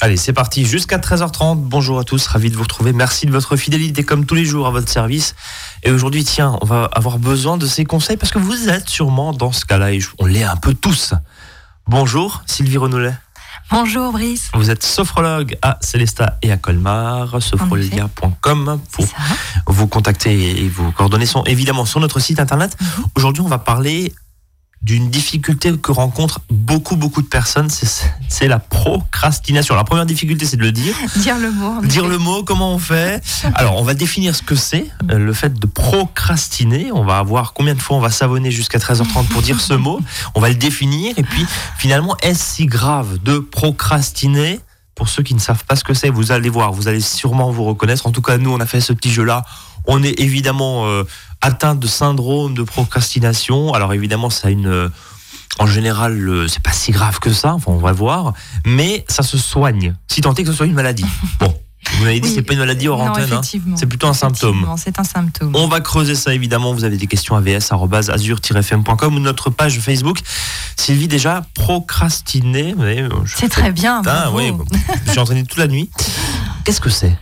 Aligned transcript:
Allez, 0.00 0.16
c'est 0.16 0.32
parti 0.32 0.64
jusqu'à 0.64 0.98
13h30. 0.98 1.56
Bonjour 1.56 1.98
à 1.98 2.04
tous, 2.04 2.24
ravi 2.28 2.50
de 2.50 2.56
vous 2.56 2.62
retrouver. 2.62 2.92
Merci 2.92 3.26
de 3.26 3.32
votre 3.32 3.56
fidélité 3.56 4.04
comme 4.04 4.26
tous 4.26 4.36
les 4.36 4.44
jours 4.44 4.68
à 4.68 4.70
votre 4.70 4.88
service. 4.88 5.34
Et 5.82 5.90
aujourd'hui, 5.90 6.22
tiens, 6.22 6.56
on 6.62 6.66
va 6.66 6.84
avoir 6.92 7.18
besoin 7.18 7.56
de 7.56 7.66
ces 7.66 7.84
conseils 7.84 8.16
parce 8.16 8.30
que 8.30 8.38
vous 8.38 8.68
êtes 8.68 8.88
sûrement 8.88 9.32
dans 9.32 9.50
ce 9.50 9.64
cas-là 9.64 9.92
et 9.92 9.98
on 10.20 10.26
l'est 10.26 10.44
un 10.44 10.54
peu 10.54 10.72
tous. 10.72 11.14
Bonjour, 11.88 12.44
Sylvie 12.46 12.76
Renoulet. 12.76 13.14
Bonjour 13.72 14.12
Brice. 14.12 14.50
Vous 14.54 14.70
êtes 14.70 14.84
sophrologue 14.84 15.58
à 15.62 15.78
Célesta 15.80 16.38
et 16.42 16.52
à 16.52 16.56
Colmar, 16.56 17.42
sophrolia.com 17.42 18.80
pour 18.92 19.06
vous 19.66 19.88
contacter 19.88 20.64
et 20.64 20.68
vos 20.68 20.92
coordonnées 20.92 21.26
sont 21.26 21.42
évidemment 21.42 21.84
sur 21.84 21.98
notre 21.98 22.20
site 22.20 22.38
internet. 22.38 22.76
Mhm. 22.80 23.04
Aujourd'hui, 23.16 23.42
on 23.42 23.48
va 23.48 23.58
parler 23.58 24.14
d'une 24.82 25.10
difficulté 25.10 25.72
que 25.76 25.90
rencontrent 25.90 26.40
beaucoup, 26.50 26.96
beaucoup 26.96 27.20
de 27.20 27.26
personnes, 27.26 27.68
c'est 28.28 28.48
la 28.48 28.58
procrastination. 28.58 29.74
La 29.74 29.84
première 29.84 30.06
difficulté, 30.06 30.46
c'est 30.46 30.56
de 30.56 30.62
le 30.62 30.72
dire. 30.72 30.94
Dire 31.16 31.36
le 31.38 31.50
mot. 31.50 31.82
Dire 31.82 32.06
le 32.06 32.18
mot, 32.18 32.44
comment 32.44 32.74
on 32.74 32.78
fait? 32.78 33.20
Alors, 33.54 33.76
on 33.76 33.82
va 33.82 33.94
définir 33.94 34.36
ce 34.36 34.42
que 34.42 34.54
c'est, 34.54 34.86
euh, 35.10 35.18
le 35.18 35.32
fait 35.32 35.58
de 35.58 35.66
procrastiner. 35.66 36.92
On 36.92 37.04
va 37.04 37.22
voir 37.22 37.54
combien 37.54 37.74
de 37.74 37.80
fois 37.80 37.96
on 37.96 38.00
va 38.00 38.10
s'abonner 38.10 38.50
jusqu'à 38.50 38.78
13h30 38.78 39.26
pour 39.28 39.42
dire 39.42 39.60
ce 39.60 39.74
mot. 39.74 40.00
On 40.34 40.40
va 40.40 40.48
le 40.48 40.54
définir. 40.54 41.18
Et 41.18 41.24
puis, 41.24 41.44
finalement, 41.76 42.16
est-ce 42.22 42.56
si 42.56 42.66
grave 42.66 43.18
de 43.18 43.38
procrastiner? 43.38 44.60
Pour 44.94 45.08
ceux 45.08 45.22
qui 45.22 45.34
ne 45.34 45.38
savent 45.38 45.64
pas 45.64 45.76
ce 45.76 45.84
que 45.84 45.94
c'est, 45.94 46.10
vous 46.10 46.32
allez 46.32 46.48
voir, 46.48 46.72
vous 46.72 46.88
allez 46.88 47.00
sûrement 47.00 47.52
vous 47.52 47.62
reconnaître. 47.62 48.08
En 48.08 48.10
tout 48.10 48.22
cas, 48.22 48.36
nous, 48.36 48.50
on 48.50 48.58
a 48.58 48.66
fait 48.66 48.80
ce 48.80 48.92
petit 48.92 49.12
jeu-là. 49.12 49.44
On 49.86 50.02
est 50.02 50.18
évidemment 50.18 50.86
euh, 50.86 51.04
atteint 51.40 51.74
de 51.74 51.86
syndrome 51.86 52.54
de 52.54 52.62
procrastination. 52.62 53.72
Alors 53.74 53.92
évidemment, 53.92 54.30
ça 54.30 54.48
a 54.48 54.50
une 54.50 54.90
en 55.58 55.66
général, 55.66 56.46
c'est 56.48 56.62
pas 56.62 56.72
si 56.72 56.92
grave 56.92 57.18
que 57.18 57.32
ça, 57.32 57.54
enfin, 57.54 57.72
on 57.72 57.78
va 57.78 57.92
voir, 57.92 58.32
mais 58.64 59.04
ça 59.08 59.22
se 59.22 59.38
soigne, 59.38 59.94
si 60.06 60.20
tant 60.20 60.34
est 60.34 60.44
que 60.44 60.50
ce 60.50 60.56
soit 60.56 60.66
une 60.66 60.74
maladie. 60.74 61.06
Bon, 61.40 61.52
vous 61.92 62.04
m'avez 62.04 62.20
dit, 62.20 62.28
c'est 62.28 62.42
pas 62.42 62.52
une 62.52 62.58
maladie 62.58 62.88
hors 62.88 63.00
antenne, 63.00 63.32
hein. 63.32 63.40
c'est 63.76 63.86
plutôt 63.86 64.06
un 64.06 64.14
symptôme. 64.14 64.66
C'est 64.76 64.98
un 64.98 65.04
symptôme. 65.04 65.52
On 65.54 65.68
va 65.68 65.80
creuser 65.80 66.14
ça 66.14 66.34
évidemment. 66.34 66.72
Vous 66.74 66.84
avez 66.84 66.96
des 66.96 67.06
questions 67.06 67.34
à 67.34 67.40
vs.azur-fm.com 67.40 69.16
ou 69.16 69.20
notre 69.20 69.50
page 69.50 69.78
Facebook. 69.80 70.18
Sylvie, 70.76 71.08
déjà, 71.08 71.44
procrastiner. 71.54 72.74
C'est 73.26 73.48
très 73.48 73.72
bien. 73.72 74.02
oui, 74.32 74.52
je 75.06 75.10
suis 75.10 75.18
entraîné 75.18 75.44
toute 75.44 75.58
la 75.58 75.68
nuit. 75.68 75.90
Qu'est-ce 76.64 76.80
que 76.80 76.90
c'est? 76.90 77.16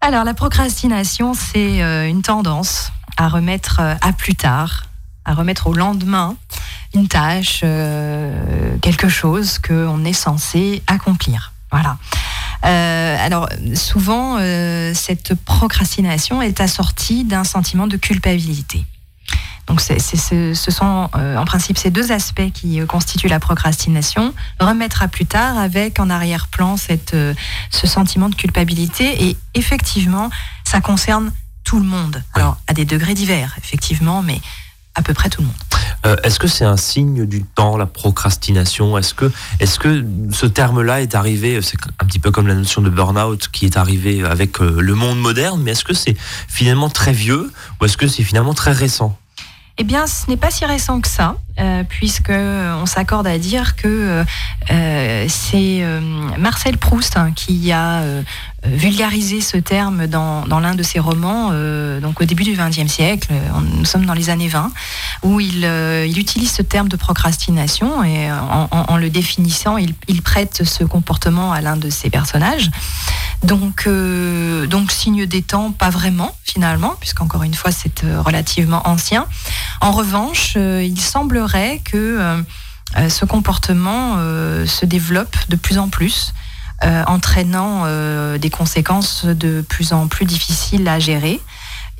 Alors, 0.00 0.24
la 0.24 0.34
procrastination, 0.34 1.32
c'est 1.34 1.82
euh, 1.82 2.08
une 2.08 2.22
tendance 2.22 2.90
à 3.16 3.28
remettre 3.28 3.80
euh, 3.80 3.94
à 4.00 4.12
plus 4.12 4.34
tard, 4.34 4.84
à 5.24 5.34
remettre 5.34 5.66
au 5.66 5.74
lendemain 5.74 6.36
une 6.94 7.08
tâche, 7.08 7.60
euh, 7.64 8.76
quelque 8.82 9.08
chose 9.08 9.58
qu'on 9.58 10.04
est 10.04 10.12
censé 10.12 10.82
accomplir. 10.86 11.52
Voilà. 11.70 11.96
Euh, 12.64 13.16
alors 13.18 13.48
souvent, 13.74 14.36
cette 14.94 15.34
procrastination 15.34 16.42
est 16.42 16.60
assortie 16.60 17.24
d'un 17.24 17.44
sentiment 17.44 17.86
de 17.86 17.96
culpabilité. 17.96 18.84
Donc 19.66 19.80
c'est, 19.80 19.98
ce 19.98 20.70
sont 20.70 21.08
en 21.14 21.44
principe 21.46 21.78
ces 21.78 21.90
deux 21.90 22.12
aspects 22.12 22.50
qui 22.52 22.84
constituent 22.86 23.28
la 23.28 23.40
procrastination. 23.40 24.34
Remettre 24.60 25.02
à 25.02 25.08
plus 25.08 25.24
tard 25.24 25.56
avec 25.56 25.98
en 25.98 26.10
arrière-plan 26.10 26.76
cette, 26.76 27.16
ce 27.70 27.86
sentiment 27.86 28.28
de 28.28 28.34
culpabilité. 28.34 29.28
Et 29.28 29.36
effectivement, 29.54 30.28
ça 30.64 30.82
concerne 30.82 31.32
tout 31.72 31.80
le 31.80 31.86
monde. 31.86 32.22
Alors, 32.34 32.58
à 32.66 32.74
des 32.74 32.84
degrés 32.84 33.14
divers, 33.14 33.54
effectivement, 33.56 34.20
mais 34.20 34.42
à 34.94 35.00
peu 35.00 35.14
près 35.14 35.30
tout 35.30 35.40
le 35.40 35.46
monde. 35.46 35.56
Euh, 36.04 36.16
est-ce 36.22 36.38
que 36.38 36.46
c'est 36.46 36.66
un 36.66 36.76
signe 36.76 37.24
du 37.24 37.44
temps, 37.44 37.78
la 37.78 37.86
procrastination? 37.86 38.98
Est-ce 38.98 39.14
que, 39.14 39.32
est 39.58 39.78
que 39.78 40.04
ce 40.32 40.44
terme-là 40.44 41.00
est 41.00 41.14
arrivé, 41.14 41.62
c'est 41.62 41.78
un 41.98 42.04
petit 42.04 42.18
peu 42.18 42.30
comme 42.30 42.46
la 42.46 42.54
notion 42.54 42.82
de 42.82 42.90
burn-out 42.90 43.48
qui 43.50 43.64
est 43.64 43.78
arrivée 43.78 44.22
avec 44.22 44.60
euh, 44.60 44.82
le 44.82 44.94
monde 44.94 45.18
moderne, 45.18 45.62
mais 45.62 45.70
est-ce 45.70 45.84
que 45.84 45.94
c'est 45.94 46.14
finalement 46.46 46.90
très 46.90 47.14
vieux 47.14 47.50
ou 47.80 47.86
est-ce 47.86 47.96
que 47.96 48.06
c'est 48.06 48.22
finalement 48.22 48.52
très 48.52 48.72
récent? 48.72 49.18
Eh 49.78 49.84
bien, 49.84 50.06
ce 50.06 50.28
n'est 50.28 50.36
pas 50.36 50.50
si 50.50 50.66
récent 50.66 51.00
que 51.00 51.08
ça, 51.08 51.36
euh, 51.58 51.84
puisque 51.88 52.28
on 52.28 52.84
s'accorde 52.84 53.26
à 53.26 53.38
dire 53.38 53.76
que 53.76 54.22
c'est 54.68 55.82
Marcel 56.38 56.76
Proust 56.76 57.16
hein, 57.16 57.32
qui 57.32 57.72
a 57.72 58.02
vulgariser 58.64 59.40
ce 59.40 59.56
terme 59.56 60.06
dans, 60.06 60.46
dans 60.46 60.60
l'un 60.60 60.74
de 60.74 60.82
ses 60.82 61.00
romans, 61.00 61.48
euh, 61.52 62.00
donc 62.00 62.20
au 62.20 62.24
début 62.24 62.44
du 62.44 62.52
XXe 62.52 62.86
siècle, 62.86 63.32
nous 63.76 63.84
sommes 63.84 64.06
dans 64.06 64.14
les 64.14 64.30
années 64.30 64.48
20, 64.48 64.70
où 65.24 65.40
il, 65.40 65.64
euh, 65.64 66.06
il 66.06 66.18
utilise 66.18 66.52
ce 66.52 66.62
terme 66.62 66.88
de 66.88 66.96
procrastination 66.96 68.04
et 68.04 68.30
en, 68.30 68.68
en, 68.70 68.96
le 68.96 69.10
définissant, 69.10 69.78
il, 69.78 69.94
il, 70.06 70.22
prête 70.22 70.62
ce 70.64 70.84
comportement 70.84 71.52
à 71.52 71.60
l'un 71.60 71.76
de 71.76 71.90
ses 71.90 72.08
personnages. 72.08 72.70
Donc, 73.42 73.84
euh, 73.86 74.66
donc 74.66 74.92
signe 74.92 75.26
des 75.26 75.42
temps, 75.42 75.72
pas 75.72 75.90
vraiment 75.90 76.36
finalement, 76.44 76.94
puisqu'encore 77.00 77.42
une 77.42 77.54
fois 77.54 77.72
c'est 77.72 78.04
relativement 78.24 78.86
ancien. 78.88 79.26
En 79.80 79.90
revanche, 79.90 80.54
il 80.56 81.00
semblerait 81.00 81.80
que 81.84 82.44
ce 83.08 83.24
comportement 83.24 84.16
se 84.66 84.86
développe 84.86 85.36
de 85.48 85.56
plus 85.56 85.78
en 85.78 85.88
plus 85.88 86.32
euh, 86.84 87.04
entraînant 87.06 87.82
euh, 87.84 88.38
des 88.38 88.50
conséquences 88.50 89.24
de 89.24 89.64
plus 89.68 89.92
en 89.92 90.08
plus 90.08 90.24
difficiles 90.24 90.88
à 90.88 90.98
gérer. 90.98 91.40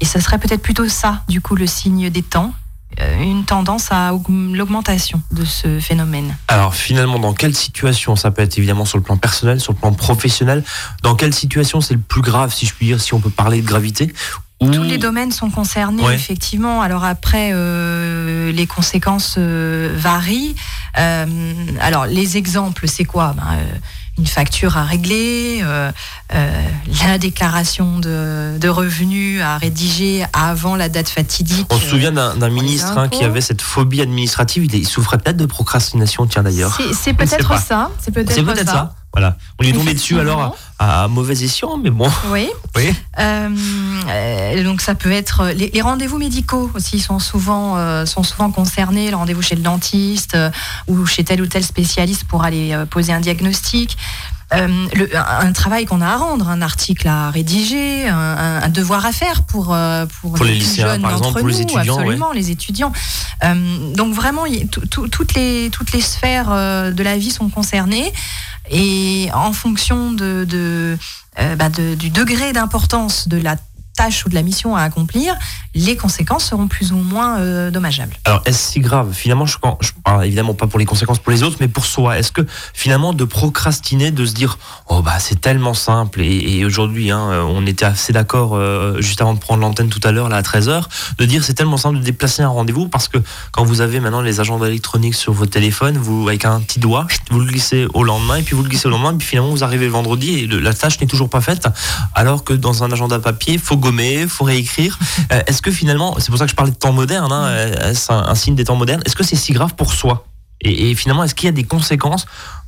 Et 0.01 0.05
ce 0.05 0.19
serait 0.19 0.39
peut-être 0.39 0.63
plutôt 0.63 0.89
ça, 0.89 1.23
du 1.29 1.41
coup, 1.41 1.55
le 1.55 1.69
signe 1.69 2.11
des 2.11 2.23
temps, 2.23 2.53
euh, 3.01 3.23
une 3.23 3.45
tendance 3.45 3.93
à 3.93 4.11
l'augmentation 4.29 5.23
de 5.31 5.45
ce 5.45 5.79
phénomène. 5.79 6.37
Alors 6.49 6.75
finalement, 6.75 7.21
dans 7.21 7.33
quelle 7.33 7.55
situation 7.55 8.17
ça 8.17 8.33
peut 8.33 8.43
être 8.43 8.59
évidemment 8.59 8.85
sur 8.85 8.99
le 8.99 9.05
plan 9.05 9.17
personnel, 9.17 9.61
sur 9.61 9.73
le 9.73 9.79
plan 9.79 9.93
professionnel 9.93 10.65
Dans 11.05 11.15
quelle 11.15 11.33
situation 11.33 11.81
c'est 11.81 11.95
le 11.95 12.01
plus 12.01 12.23
grave, 12.23 12.53
si 12.53 12.67
je 12.67 12.75
puis 12.75 12.87
dire, 12.87 13.01
si 13.01 13.15
on 13.15 13.21
peut 13.21 13.31
parler 13.31 13.63
de 13.63 13.67
gravité 13.67 14.13
tous 14.73 14.85
les 14.85 14.97
domaines 14.97 15.33
sont 15.33 15.51
concernés, 15.51 16.05
effectivement. 16.15 16.83
Alors 16.83 17.03
après, 17.03 17.53
les 18.53 18.67
conséquences 18.69 19.37
varient. 19.37 20.55
alors 20.95 22.07
les 22.07 22.37
exemples, 22.37 22.87
c'est 22.87 23.03
quoi? 23.03 23.35
Ben, 23.37 23.59
une 24.19 24.27
facture 24.27 24.77
à 24.77 24.85
régler, 24.85 25.61
euh, 25.63 25.91
euh, 26.35 26.63
la 27.07 27.19
déclaration 27.19 27.99
de, 27.99 28.69
revenus 28.69 29.43
à 29.43 29.57
rédiger 29.59 30.25
avant 30.33 30.77
la 30.77 30.89
date 30.89 31.09
fatidique. 31.09 31.67
On 31.71 31.79
se 31.79 31.87
souvient 31.87 32.13
d'un 32.13 32.49
ministre 32.51 32.97
hein, 32.99 33.09
qui 33.09 33.25
avait 33.25 33.41
cette 33.41 33.63
phobie 33.63 34.01
administrative. 34.01 34.73
Il, 34.73 34.87
souffrait 34.87 35.19
peut-être 35.19 35.37
de 35.37 35.47
procrastination, 35.47 36.27
tiens 36.27 36.43
d'ailleurs. 36.43 36.79
C'est 36.93 37.15
peut-être 37.15 37.59
ça. 37.61 37.91
C'est 38.01 38.13
peut-être 38.13 38.67
ça. 38.67 38.95
Voilà. 39.13 39.37
On 39.59 39.65
est 39.65 39.73
tombé 39.73 39.93
dessus 39.93 40.19
alors 40.19 40.57
à, 40.79 41.07
mauvais 41.09 41.45
escient, 41.45 41.77
mais 41.77 41.91
bon. 41.91 42.11
Oui. 42.31 42.49
oui. 42.77 42.95
Euh, 43.19 44.65
donc 44.65 44.81
ça 44.81 44.95
peut 44.95 45.13
être 45.13 45.53
les, 45.55 45.81
rendez-vous 45.81 46.19
médicaux 46.19 46.71
aussi 46.75 46.99
sont 46.99 47.19
souvent 47.19 47.77
euh, 47.77 48.07
sont 48.07 48.23
souvent 48.23 48.51
concernés. 48.51 49.11
Le 49.11 49.17
rendez-vous 49.17 49.43
chez 49.43 49.55
le 49.55 49.63
dentiste 49.63 50.35
euh, 50.35 50.51
ou 50.89 51.05
chez 51.07 51.25
tel 51.25 51.43
ou 51.43 51.47
tel 51.47 51.63
spécialiste 51.63 52.25
pour 52.25 52.43
aller 52.43 52.75
poser 52.91 53.13
un 53.13 53.21
diagnostic. 53.21 53.97
Le, 54.55 55.09
un 55.17 55.51
travail 55.53 55.87
qu'on 55.87 56.03
a 56.03 56.09
à 56.09 56.17
rendre, 56.19 56.51
un 56.51 56.61
article 56.61 57.09
à 57.09 57.31
rédiger, 57.31 58.07
un, 58.07 58.69
devoir 58.69 59.07
à 59.07 59.13
faire 59.13 59.45
pour 59.45 59.75
pour, 60.21 60.45
les, 60.45 60.57
lycéens, 60.57 61.01
par 61.01 61.13
exemple, 61.13 61.39
pour 61.39 61.49
les 61.49 61.63
étudiants, 61.63 61.97
absolument 61.97 62.33
les 62.33 62.51
étudiants. 62.51 62.93
donc 63.95 64.13
vraiment, 64.13 64.43
toutes 64.91 65.35
les 65.35 65.71
toutes 65.73 65.93
les 65.93 66.03
sphères 66.03 66.51
de 66.51 67.03
la 67.03 67.17
vie 67.17 67.31
sont 67.31 67.49
concernées. 67.49 68.13
Et 68.71 69.29
en 69.35 69.53
fonction 69.53 70.15
euh, 70.21 70.97
bah 71.57 71.69
de 71.69 71.95
du 71.95 72.11
degré 72.11 72.53
d'importance 72.53 73.29
de 73.29 73.39
la 73.39 73.57
tâche 73.95 74.25
ou 74.25 74.29
de 74.29 74.35
la 74.35 74.43
mission 74.43 74.77
à 74.77 74.83
accomplir, 74.83 75.35
les 75.75 75.97
conséquences 75.97 76.45
seront 76.45 76.69
plus 76.69 76.93
ou 76.93 76.97
moins 76.97 77.39
euh, 77.39 77.71
dommageables. 77.71 78.17
Alors, 78.25 78.43
est-ce 78.45 78.73
si 78.73 78.81
grave 78.81 79.13
Finalement, 79.13 79.47
je, 79.47 79.57
je 79.81 79.91
parle 80.05 80.25
évidemment 80.25 80.55
pas 80.55 80.67
pour 80.67 80.79
les 80.79 80.85
conséquences 80.85 81.19
pour 81.19 81.33
les 81.33 81.43
autres, 81.43 81.57
mais 81.61 81.69
pour 81.69 81.87
soi. 81.87 82.19
Est-ce 82.19 82.33
que 82.33 82.43
finalement, 82.75 83.13
de 83.13 83.25
procrastiner, 83.25 84.11
de 84.11 84.25
se 84.25 84.35
dire, 84.35 84.59
oh 84.89 85.03
bah 85.03 85.19
c'est 85.19 85.41
tellement 85.41 85.75
simple, 85.75 86.21
et, 86.23 86.65
aujourd'hui, 86.65 87.11
hein, 87.11 87.45
on 87.49 87.67
était 87.67 87.85
assez 87.85 88.13
d'accord 88.13 88.55
euh, 88.55 89.01
juste 89.01 89.21
avant 89.21 89.35
de 89.35 89.39
prendre 89.39 89.61
l'antenne 89.61 89.89
tout 89.89 90.01
à 90.05 90.13
l'heure, 90.13 90.29
là 90.29 90.37
à 90.37 90.43
13h, 90.43 90.85
de 91.19 91.25
dire 91.25 91.45
c'est 91.45 91.55
tellement 91.55 91.77
simple 91.77 91.99
de 91.99 92.03
déplacer 92.03 92.43
un 92.43 92.49
rendez-vous, 92.49 92.89
parce 92.89 93.09
que 93.09 93.19
quand 93.51 93.65
vous 93.65 93.81
avez 93.81 94.01
maintenant 94.01 94.21
les 94.21 94.41
agendas 94.41 94.67
électroniques 94.67 95.15
sur 95.15 95.33
votre 95.33 95.51
téléphone, 95.51 95.97
vous, 95.99 96.29
avec 96.29 96.45
un 96.45 96.61
petit 96.61 96.79
doigt, 96.79 97.07
vous 97.31 97.41
le 97.41 97.47
glissez 97.47 97.87
au 97.95 98.05
lendemain, 98.05 98.37
et 98.37 98.43
puis 98.43 98.55
vous 98.55 98.63
le 98.63 98.69
glissez 98.69 98.87
au 98.87 98.91
lendemain, 98.91 99.13
et 99.13 99.17
puis 99.17 99.27
finalement, 99.27 99.51
vous 99.51 99.65
arrivez 99.65 99.87
le 99.87 99.93
vendredi, 99.93 100.41
et 100.41 100.47
la 100.47 100.75
tâche 100.75 101.01
n'est 101.01 101.07
toujours 101.07 101.31
pas 101.31 101.41
faite, 101.41 101.69
alors 102.15 102.45
que 102.45 102.53
dans 102.53 102.85
un 102.85 102.93
agenda 102.93 103.19
papier, 103.19 103.59
faut 103.59 103.77
gommer, 103.83 104.27
faut 104.27 104.45
réécrire. 104.45 104.99
Euh, 105.31 105.43
est-ce 105.47 105.61
que 105.61 105.71
finalement, 105.71 106.17
c'est 106.19 106.31
pour 106.31 106.39
ça 106.39 106.47
que 106.47 106.51
je 106.51 106.57
parlais 106.57 106.73
de 106.73 106.77
temps 106.77 106.93
moderne, 106.93 107.31
hein, 107.31 107.45
euh, 107.49 107.93
c'est 107.95 108.13
un, 108.13 108.35
signe 108.35 108.55
des 108.55 108.65
temps 108.65 108.77
modernes, 108.77 109.03
est-ce 109.05 109.17
que 109.17 109.25
c'est 109.25 109.37
si 109.37 109.53
grave 109.53 109.75
pour 109.75 109.93
soi? 109.93 110.25
Et, 110.63 110.95
finalement, 110.95 111.25
est-ce 111.25 111.35
qu'il 111.35 111.47
y 111.47 111.49
a 111.49 111.53
des 111.53 111.65
conséquences 111.65 112.25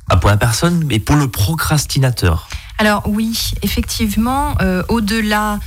bah, 0.09 0.17
pour 0.17 0.29
la 0.29 0.37
personne, 0.37 0.83
mais 0.85 0.99
pour 0.99 1.15
le 1.15 1.27
procrastinateur? 1.29 2.47
Alors 2.77 3.03
oui, 3.07 3.51
effectivement, 3.63 4.55
euh, 4.61 4.83
au-delà 4.89 5.59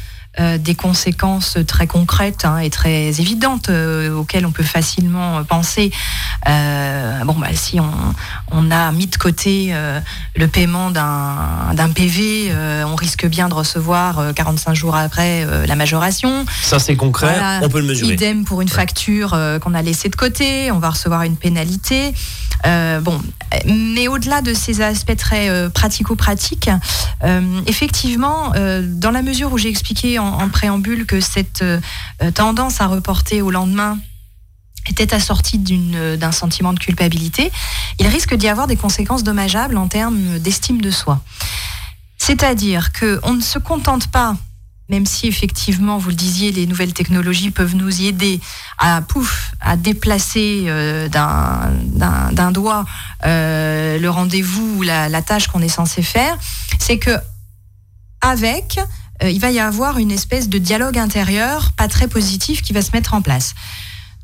des 0.59 0.77
conséquences 0.77 1.59
très 1.67 1.89
concrètes 1.89 2.45
hein, 2.45 2.59
et 2.59 2.71
très 2.71 3.09
évidentes 3.21 3.71
auxquelles 4.17 4.47
on 4.47 4.53
peut 4.53 4.63
facilement 4.63 5.43
penser. 5.43 5.91
bon, 6.47 7.35
bah, 7.35 7.49
si 7.55 7.81
on, 7.81 7.91
on, 8.53 8.71
a 8.71 8.93
mis 8.93 9.09
de 9.09 9.17
côté 9.17 9.75
le 10.37 10.47
paiement 10.47 10.91
d'un 10.91 11.89
PV, 11.93 12.53
on 12.87 12.95
risque 12.95 13.27
bien 13.27 13.49
de 13.49 13.55
recevoir 13.55 14.33
45 14.35 14.75
jours 14.75 14.95
après 14.95 15.45
la 15.67 15.75
majoration. 15.75 16.45
Ça, 16.63 16.79
c'est 16.79 16.95
concret, 16.95 17.37
on 17.63 17.69
peut 17.69 17.81
le 17.81 17.87
mesurer. 17.87 18.15
Idem 18.15 18.45
pour 18.45 18.61
une 18.61 18.69
facture 18.69 19.37
qu'on 19.61 19.75
a 19.75 19.83
laissée 19.83 20.09
de 20.09 20.17
côté, 20.17 20.71
on 20.71 20.79
va 20.79 20.91
recevoir 20.91 21.23
une 21.23 21.37
pénalité. 21.37 22.15
Euh, 22.67 23.01
bon, 23.01 23.21
mais 23.67 24.09
au-delà 24.09 24.43
de 24.43 24.53
ces 24.53 24.81
aspects 24.81 25.17
très 25.17 25.49
euh, 25.49 25.69
pratico-pratiques, 25.69 26.71
euh, 27.25 27.61
effectivement, 27.67 28.53
dans 28.83 29.11
la 29.11 29.23
mesure 29.23 29.53
où 29.53 29.59
j'ai 29.59 29.69
expliqué 29.69 30.18
en, 30.19 30.49
préambule 30.49 31.07
que 31.07 31.21
cette 31.21 31.65
tendance 32.35 32.81
à 32.81 32.87
reporter 32.87 33.43
au 33.43 33.51
lendemain 33.51 33.99
était 34.89 35.15
assortie 35.15 35.59
d'un 35.59 36.33
sentiment 36.33 36.73
de 36.73 36.79
culpabilité, 36.79 37.53
il 37.99 38.07
risque 38.07 38.35
d'y 38.35 38.49
avoir 38.49 38.67
des 38.67 38.77
conséquences 38.77 39.23
dommageables 39.23 39.77
en 39.77 39.89
termes 39.89 40.39
d'estime 40.39 40.81
de 40.81 40.91
soi. 40.91 41.21
C'est-à-dire 42.17 42.93
qu'on 42.93 43.35
ne 43.35 43.41
se 43.41 43.59
contente 43.59 44.09
pas 44.09 44.37
même 44.89 45.05
si 45.05 45.27
effectivement, 45.27 45.99
vous 45.99 46.09
le 46.09 46.15
disiez, 46.15 46.51
les 46.51 46.67
nouvelles 46.67 46.95
technologies 46.95 47.51
peuvent 47.51 47.77
nous 47.77 48.01
y 48.01 48.07
aider 48.07 48.41
à 48.79 49.03
pouf, 49.03 49.53
à 49.61 49.77
déplacer 49.77 50.65
euh, 50.67 51.09
d'un 51.09 52.53
doigt 52.53 52.87
euh, 53.27 53.99
le 53.99 54.11
rendez-vous 54.11 54.79
ou 54.79 54.83
la, 54.83 55.23
tâche 55.23 55.49
qu'on 55.49 55.61
est 55.61 55.69
censé 55.69 56.03
faire, 56.03 56.39
c'est 56.79 56.99
que 56.99 57.19
avec, 58.23 58.81
euh, 59.23 59.31
il 59.31 59.41
va 59.41 59.51
y 59.51 59.59
avoir 59.59 59.99
une 59.99 60.11
espèce 60.11 60.49
de 60.49 60.59
dialogue 60.59 60.99
intérieur 60.99 61.73
pas 61.73 61.89
très 61.89 62.09
positif 62.09 62.63
qui 62.63 62.73
va 62.73 62.83
se 62.83 62.93
mettre 62.93 63.15
en 63.15 63.23
place. 63.23 63.55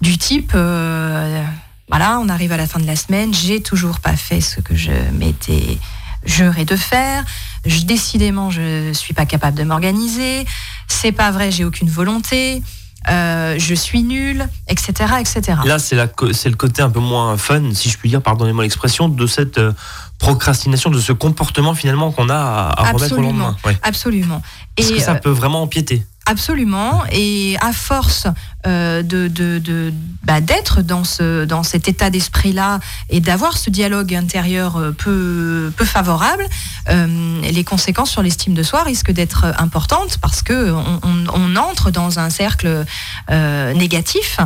Du 0.01 0.19
type, 0.19 0.53
voilà, 0.53 2.19
on 2.21 2.29
arrive 2.29 2.53
à 2.53 2.57
la 2.57 2.67
fin 2.67 2.79
de 2.79 2.87
la 2.87 2.97
semaine, 2.97 3.33
j'ai 3.33 3.63
toujours 3.63 4.01
pas 4.01 4.17
fait 4.17 4.41
ce 4.41 4.61
que 4.61 4.75
je 4.75 4.93
m'étais 5.13 5.79
juré 6.25 6.65
de 6.65 6.77
faire. 6.77 7.25
Je, 7.65 7.83
décidément, 7.83 8.51
je 8.51 8.93
suis 8.93 9.15
pas 9.15 9.27
capable 9.27 9.57
de 9.57 9.65
m'organiser. 9.65 10.45
C'est 10.89 11.13
pas 11.13 11.31
vrai, 11.31 11.51
j'ai 11.51 11.65
aucune 11.65 11.89
volonté. 11.89 12.63
Euh, 13.09 13.57
je 13.59 13.75
suis 13.75 14.03
nul, 14.03 14.49
etc., 14.67 15.15
etc. 15.21 15.59
Là, 15.67 15.79
c'est 15.79 15.97
le 15.97 16.57
côté 16.57 16.81
un 16.81 16.89
peu 16.89 17.01
moins 17.01 17.37
fun, 17.37 17.63
si 17.75 17.91
je 17.91 17.99
puis 17.99 18.09
dire, 18.09 18.23
pardonnez-moi 18.23 18.65
l'expression, 18.65 19.09
de 19.09 19.27
cette 19.27 19.59
euh, 19.59 19.73
procrastination, 20.19 20.91
de 20.91 21.01
ce 21.01 21.13
comportement 21.13 21.75
finalement 21.75 22.11
qu'on 22.13 22.29
a 22.29 22.75
à, 22.77 22.93
remettre 22.93 23.19
au 23.19 23.23
lendemain. 23.23 23.57
Absolument. 23.83 24.43
Est-ce 24.77 24.93
que 24.93 25.01
ça 25.01 25.13
euh, 25.13 25.21
peut 25.21 25.31
vraiment 25.31 25.63
empiéter? 25.63 26.07
Absolument. 26.27 27.03
Et 27.13 27.57
à 27.61 27.73
force 27.73 28.27
euh, 28.67 29.03
de, 29.03 29.93
bah, 30.23 30.41
d'être 30.41 30.81
dans, 30.81 31.05
ce, 31.05 31.45
dans 31.45 31.63
cet 31.63 31.87
état 31.87 32.09
d'esprit-là 32.09 32.81
et 33.11 33.21
d'avoir 33.21 33.59
ce 33.59 33.69
dialogue 33.69 34.15
intérieur 34.15 34.79
euh, 34.79 34.93
peu, 34.93 35.71
peu 35.77 35.85
favorable, 35.85 36.47
euh, 36.89 37.41
les 37.43 37.65
conséquences 37.65 38.11
sur 38.11 38.23
l'estime 38.23 38.55
de 38.55 38.63
soi 38.63 38.85
risquent 38.85 39.13
d'être 39.13 39.45
importantes 39.59 40.17
parce 40.23 40.43
que 40.43 40.73
on, 40.73 41.57
entre 41.57 41.91
dans 41.91 42.19
un 42.19 42.31
cercle 42.31 42.85
négatif. 43.29 44.39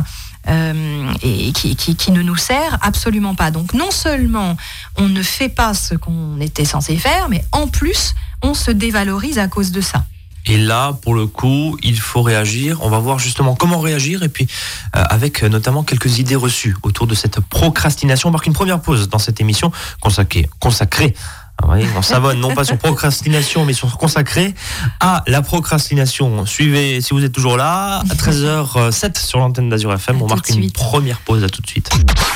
Et 0.47 1.51
qui, 1.53 1.75
qui, 1.75 1.95
qui, 1.95 2.11
ne 2.11 2.21
nous 2.21 2.37
sert 2.37 2.77
absolument 2.81 3.35
pas. 3.35 3.51
Donc 3.51 3.73
non 3.73 3.91
seulement 3.91 4.57
on 4.97 5.07
ne 5.07 5.21
fait 5.21 5.49
pas 5.49 5.73
ce 5.73 5.95
qu'on 5.95 6.39
était 6.41 6.65
censé 6.65 6.97
faire, 6.97 7.29
mais 7.29 7.43
en 7.51 7.67
plus 7.67 8.15
on 8.41 8.53
se 8.53 8.71
dévalorise 8.71 9.37
à 9.37 9.47
cause 9.47 9.71
de 9.71 9.81
ça. 9.81 10.05
Et 10.45 10.57
là, 10.57 10.93
pour 11.01 11.13
le 11.13 11.27
coup, 11.27 11.77
il 11.83 11.99
faut 11.99 12.21
réagir. 12.21 12.79
On 12.81 12.89
va 12.89 12.99
voir 12.99 13.19
justement 13.19 13.55
comment 13.55 13.79
réagir 13.79 14.23
et 14.23 14.29
puis 14.29 14.47
euh, 14.95 15.03
avec 15.09 15.43
euh, 15.43 15.49
notamment 15.49 15.83
quelques 15.83 16.17
idées 16.19 16.35
reçues 16.35 16.75
autour 16.81 17.07
de 17.07 17.13
cette 17.13 17.39
procrastination. 17.39 18.29
On 18.29 18.31
marque 18.31 18.47
une 18.47 18.53
première 18.53 18.81
pause 18.81 19.09
dans 19.09 19.19
cette 19.19 19.41
émission 19.41 19.71
consacrée, 20.01 20.49
consacrée 20.59 21.13
ah 21.61 21.75
on 21.97 22.01
savonne 22.01 22.39
non 22.39 22.53
pas 22.53 22.63
sur 22.63 22.77
procrastination, 22.77 23.65
mais 23.65 23.73
sur 23.73 23.97
consacrée 23.97 24.53
à 24.99 25.23
la 25.27 25.41
procrastination. 25.41 26.45
Suivez, 26.45 27.01
si 27.01 27.13
vous 27.13 27.23
êtes 27.23 27.31
toujours 27.31 27.57
là, 27.57 27.99
à 27.99 28.13
13h07 28.15 29.19
sur 29.19 29.39
l'antenne 29.39 29.69
d'Azur 29.69 29.93
FM. 29.93 30.21
on 30.21 30.27
marque 30.27 30.49
une 30.49 30.71
première 30.71 31.19
pause. 31.19 31.43
À 31.43 31.49
tout 31.49 31.61
de 31.61 31.67
suite. 31.67 31.89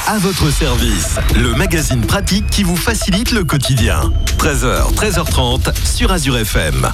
À 0.07 0.17
votre 0.17 0.49
service, 0.51 1.15
le 1.35 1.53
magazine 1.55 2.01
pratique 2.01 2.49
qui 2.49 2.63
vous 2.63 2.75
facilite 2.75 3.31
le 3.31 3.43
quotidien. 3.43 4.11
13h, 4.37 4.93
13h30 4.93 5.73
sur 5.85 6.11
Azure 6.11 6.37
FM. 6.37 6.91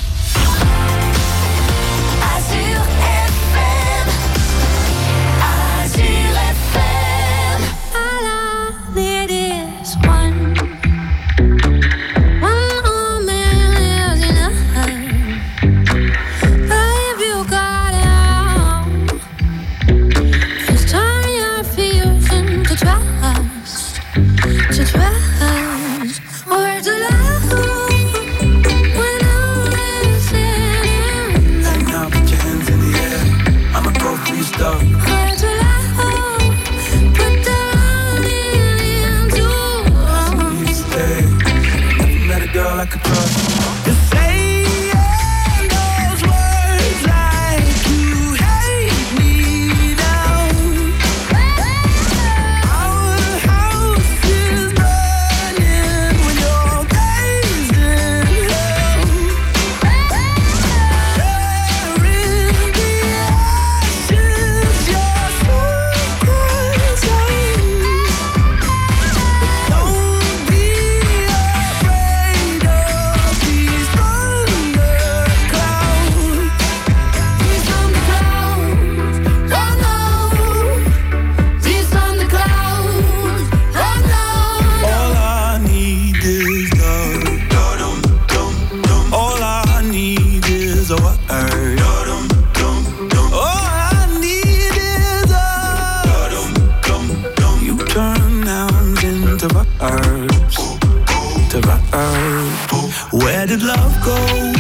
did 103.50 103.64
love 103.64 104.00
go? 104.06 104.59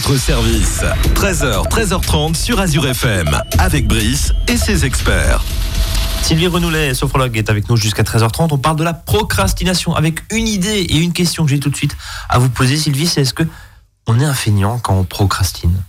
Votre 0.00 0.16
service. 0.16 0.82
13h, 1.14 1.68
13h30 1.68 2.34
sur 2.34 2.58
Azure 2.58 2.86
FM, 2.86 3.38
avec 3.58 3.86
Brice 3.86 4.32
et 4.48 4.56
ses 4.56 4.84
experts. 4.84 5.42
Sylvie 6.22 6.46
Renoulet, 6.46 6.94
sophrologue, 6.94 7.36
est 7.36 7.50
avec 7.50 7.68
nous 7.68 7.76
jusqu'à 7.76 8.02
13h30. 8.02 8.48
On 8.52 8.58
parle 8.58 8.76
de 8.76 8.84
la 8.84 8.94
procrastination 8.94 9.94
avec 9.94 10.22
une 10.32 10.48
idée 10.48 10.86
et 10.88 10.96
une 10.96 11.12
question 11.12 11.44
que 11.44 11.50
j'ai 11.50 11.60
tout 11.60 11.68
de 11.68 11.76
suite 11.76 11.96
à 12.28 12.38
vous 12.38 12.48
poser, 12.48 12.76
Sylvie, 12.76 13.06
c'est 13.06 13.22
est-ce 13.22 13.34
que 13.34 13.42
on 14.06 14.18
est 14.20 14.24
un 14.24 14.32
feignant 14.32 14.78
quand 14.78 14.94
on 14.94 15.04
procrastine? 15.04 15.82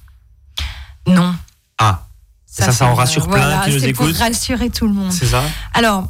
Non. 1.08 1.34
Ah, 1.78 2.04
ça, 2.46 2.72
ça, 2.72 2.88
en 2.88 2.96
rassure 2.96 3.30
plein 3.30 3.62
qui 3.62 3.72
nous 3.72 3.86
écoutent. 3.86 4.08
C'est 4.08 4.14
pour 4.14 4.22
rassurer 4.22 4.70
tout 4.70 4.88
le 4.88 4.94
monde. 4.94 5.12
C'est 5.12 5.28
ça? 5.28 5.42
Alors, 5.74 6.10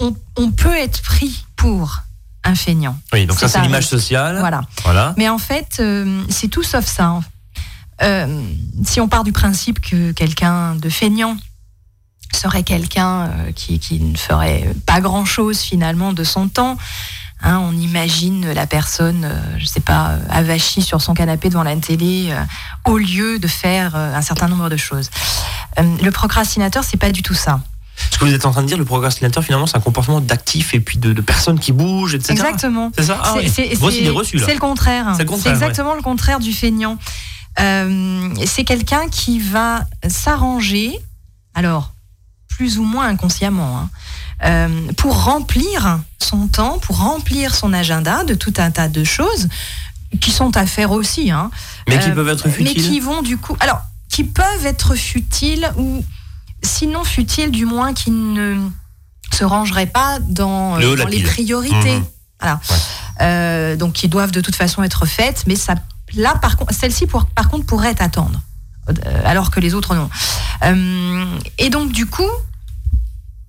on, 0.00 0.16
on, 0.36 0.50
peut 0.50 0.76
être 0.76 1.00
pris 1.02 1.44
pour 1.54 2.02
un 2.42 2.54
feignant. 2.54 2.98
Oui, 3.12 3.26
donc 3.26 3.38
ça 3.38 3.48
c'est 3.48 3.60
l'image 3.60 3.86
sociale. 3.86 4.38
Voilà. 4.40 4.62
voilà. 4.82 5.14
Mais 5.16 5.28
en 5.28 5.38
fait, 5.38 5.76
euh, 5.78 6.24
c'est 6.28 6.48
tout 6.48 6.64
sauf 6.64 6.84
ça. 6.84 7.20
Euh, 8.02 8.42
si 8.84 9.00
on 9.00 9.08
part 9.08 9.24
du 9.24 9.32
principe 9.32 9.80
que 9.80 10.12
quelqu'un 10.12 10.76
de 10.76 10.88
feignant 10.88 11.36
serait 12.34 12.62
quelqu'un 12.62 13.22
euh, 13.22 13.52
qui, 13.52 13.78
qui, 13.78 14.00
ne 14.00 14.16
ferait 14.16 14.74
pas 14.84 15.00
grand-chose 15.00 15.60
finalement 15.60 16.12
de 16.12 16.24
son 16.24 16.48
temps, 16.48 16.76
Hein, 17.42 17.60
on 17.62 17.76
imagine 17.76 18.50
la 18.54 18.66
personne, 18.66 19.30
je 19.58 19.60
je 19.60 19.66
sais 19.66 19.80
pas, 19.80 20.16
avachie 20.30 20.80
sur 20.80 21.02
son 21.02 21.12
canapé 21.12 21.50
devant 21.50 21.64
la 21.64 21.76
télé, 21.76 22.34
au 22.86 22.96
lieu 22.96 23.38
de 23.38 23.46
faire 23.46 23.94
un 23.94 24.22
certain 24.22 24.48
nombre 24.48 24.70
de 24.70 24.76
choses. 24.78 25.10
le 25.76 26.10
procrastinateur, 26.10 26.82
c'est 26.82 26.96
pas 26.96 27.12
du 27.12 27.22
tout 27.22 27.34
ça. 27.34 27.60
Ce 28.10 28.18
que 28.18 28.24
vous 28.24 28.32
êtes 28.32 28.46
en 28.46 28.50
train 28.50 28.62
de 28.62 28.66
dire, 28.66 28.78
le 28.78 28.84
procrastinateur, 28.84 29.42
finalement, 29.42 29.66
c'est 29.66 29.76
un 29.76 29.80
comportement 29.80 30.20
d'actif 30.20 30.74
et 30.74 30.80
puis 30.80 30.98
de, 30.98 31.20
personnes 31.20 31.58
qui 31.58 31.72
bougent, 31.72 32.14
etc. 32.14 32.32
Exactement. 32.32 32.92
C'est 32.96 33.04
ça? 33.04 33.20
Ah 33.22 33.34
C'est 33.52 33.74
le 33.74 34.58
contraire. 34.58 35.14
C'est 35.16 35.50
exactement 35.50 35.94
le 35.94 36.02
contraire 36.02 36.40
du 36.40 36.52
feignant. 36.52 36.98
Euh, 37.60 38.34
c'est 38.46 38.64
quelqu'un 38.64 39.08
qui 39.08 39.40
va 39.40 39.86
s'arranger, 40.06 40.98
alors 41.54 41.92
plus 42.48 42.78
ou 42.78 42.84
moins 42.84 43.08
inconsciemment, 43.08 43.78
hein, 43.78 43.90
euh, 44.44 44.92
pour 44.96 45.24
remplir 45.24 46.00
son 46.18 46.48
temps, 46.48 46.78
pour 46.78 46.98
remplir 46.98 47.54
son 47.54 47.72
agenda 47.72 48.24
de 48.24 48.34
tout 48.34 48.54
un 48.58 48.70
tas 48.70 48.88
de 48.88 49.04
choses 49.04 49.48
qui 50.20 50.30
sont 50.30 50.56
à 50.56 50.66
faire 50.66 50.90
aussi. 50.92 51.30
Hein, 51.30 51.50
mais 51.88 51.98
qui 51.98 52.10
euh, 52.10 52.14
peuvent 52.14 52.28
être 52.28 52.48
futiles. 52.48 52.74
Mais 52.76 52.82
qui 52.82 53.00
vont 53.00 53.22
du 53.22 53.36
coup. 53.36 53.56
Alors, 53.60 53.80
qui 54.08 54.24
peuvent 54.24 54.64
être 54.64 54.94
futiles 54.94 55.70
ou 55.76 56.04
sinon 56.62 57.04
fut-il 57.04 57.50
du 57.50 57.66
moins 57.66 57.92
qu'il 57.92 58.32
ne 58.32 58.56
se 59.32 59.44
rangerait 59.44 59.86
pas 59.86 60.18
dans, 60.20 60.76
les 60.76 61.22
priorités. 61.22 62.00
Mmh. 62.00 62.46
Euh, 63.22 63.76
donc 63.76 63.94
qui 63.94 64.08
doivent 64.08 64.30
de 64.30 64.40
toute 64.40 64.56
façon 64.56 64.82
être 64.82 65.06
faites, 65.06 65.44
mais 65.46 65.56
ça, 65.56 65.74
là 66.16 66.40
celle-ci 66.70 67.06
par 67.06 67.48
contre 67.48 67.66
pourrait 67.66 68.00
attendre, 68.00 68.40
euh, 68.88 69.22
alors 69.24 69.50
que 69.50 69.60
les 69.60 69.74
autres 69.74 69.94
non. 69.94 70.10
Euh, 70.64 71.38
et 71.58 71.70
donc 71.70 71.92
du 71.92 72.06
coup, 72.06 72.30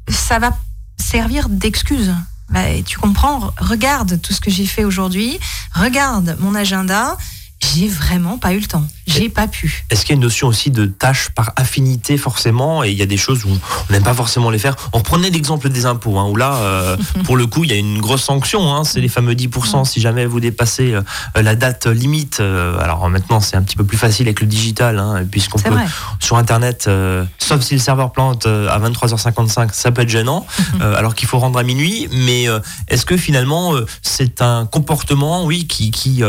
ça 0.10 0.40
va 0.40 0.58
servir 0.98 1.50
d'excuse. 1.50 2.14
Bah, 2.50 2.62
tu 2.86 2.98
comprends? 2.98 3.52
Regarde 3.60 4.22
tout 4.22 4.34
ce 4.34 4.40
que 4.40 4.50
j'ai 4.50 4.66
fait 4.66 4.86
aujourd'hui, 4.86 5.40
regarde 5.74 6.38
mon 6.40 6.56
agenda 6.56 7.18
j'ai 7.60 7.88
vraiment 7.88 8.38
pas 8.38 8.54
eu 8.54 8.60
le 8.60 8.66
temps. 8.66 8.86
J'ai 9.08 9.30
pas 9.30 9.48
pu. 9.48 9.86
Est-ce 9.90 10.02
qu'il 10.02 10.10
y 10.10 10.14
a 10.14 10.16
une 10.16 10.22
notion 10.22 10.50
aussi 10.50 10.70
de 10.70 10.86
tâche 10.86 11.30
par 11.30 11.54
affinité 11.56 12.18
forcément 12.18 12.84
Et 12.84 12.92
il 12.92 12.98
y 12.98 13.02
a 13.02 13.06
des 13.06 13.18
choses 13.18 13.46
où 13.46 13.50
on 13.50 13.94
n'aime 13.94 14.04
pas 14.04 14.14
forcément 14.14 14.50
les 14.50 14.60
faire. 14.60 14.76
On 14.92 14.98
reprenait 14.98 15.30
l'exemple 15.30 15.70
des 15.70 15.86
impôts, 15.86 16.18
hein, 16.20 16.28
où 16.30 16.36
là, 16.36 16.56
euh, 16.56 16.98
pour 17.24 17.38
le 17.38 17.48
coup, 17.48 17.64
il 17.64 17.72
y 17.72 17.74
a 17.74 17.78
une 17.78 18.00
grosse 18.02 18.24
sanction. 18.24 18.74
Hein, 18.74 18.84
c'est 18.84 19.00
les 19.00 19.08
fameux 19.08 19.34
10% 19.34 19.86
si 19.86 20.02
jamais 20.02 20.26
vous 20.26 20.42
dépassez 20.42 20.94
euh, 20.94 21.02
la 21.36 21.56
date 21.56 21.88
limite. 21.88 22.40
Euh, 22.42 22.78
alors 22.80 23.10
maintenant, 23.10 23.40
c'est 23.40 23.56
un 23.56 23.62
petit 23.62 23.78
peu 23.78 23.86
plus 23.86 23.98
facile 23.98 24.28
avec 24.28 24.42
le 24.42 24.48
digital, 24.48 25.00
hein, 25.00 25.24
puisqu'on 25.30 25.60
peut 25.60 25.76
sur 26.20 26.38
Internet, 26.38 26.90
sauf 27.38 27.62
si 27.62 27.76
le 27.76 27.80
serveur 27.80 28.12
plante 28.12 28.46
à 28.46 28.80
23h55, 28.80 29.70
ça 29.72 29.92
peut 29.92 30.02
être 30.02 30.10
gênant, 30.10 30.46
alors 30.82 31.16
qu'il 31.16 31.28
faut 31.28 31.40
rendre 31.40 31.60
à 31.60 31.64
minuit. 31.64 32.10
Mais 32.12 32.46
est-ce 32.88 33.06
que 33.06 33.16
finalement, 33.16 33.74
c'est 34.02 34.42
un 34.42 34.66
comportement, 34.66 35.46
oui, 35.46 35.68
qui, 35.68 35.92
qui 35.92 36.24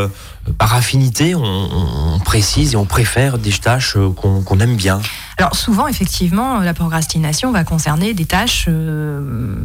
par 0.57 0.75
affinité, 0.75 1.35
on, 1.35 2.19
précise 2.25 2.68
et 2.73 2.77
on 2.77 2.85
préfère 2.85 3.39
des 3.39 3.53
tâches 3.53 3.97
euh, 3.97 4.11
qu'on 4.11 4.61
aime 4.61 4.77
bien 4.77 5.01
Alors 5.37 5.55
souvent, 5.55 5.87
effectivement, 5.87 6.61
la 6.61 6.75
procrastination 6.75 7.53
va 7.53 7.65
concerner 7.65 8.15
des 8.15 8.25
tâches 8.25 8.67
euh, 8.69 9.57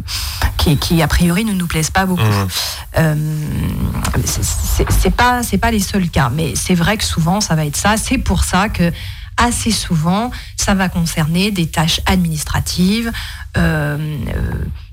qui, 0.58 1.02
a 1.02 1.08
priori, 1.08 1.46
ne 1.46 1.54
nous 1.54 1.68
plaisent 1.68 1.90
pas 1.90 2.06
beaucoup. 2.06 2.24
Mmh. 2.24 2.48
Euh, 2.98 3.16
c'est 4.26 5.16
pas, 5.16 5.42
pas 5.62 5.72
les 5.72 5.80
seuls 5.80 6.10
cas, 6.10 6.30
mais 6.34 6.54
c'est 6.56 6.76
vrai 6.76 6.98
que 6.98 7.04
souvent, 7.04 7.42
ça 7.42 7.56
va 7.56 7.66
être 7.66 7.78
ça. 7.78 7.98
C'est 7.98 8.18
pour 8.18 8.44
ça 8.44 8.70
que 8.70 8.92
assez 9.36 9.72
souvent, 9.72 10.32
ça 10.56 10.74
va 10.74 10.90
concerner 10.90 11.52
des 11.52 11.68
tâches 11.68 12.00
administratives. 12.06 13.12
Euh, 13.58 13.98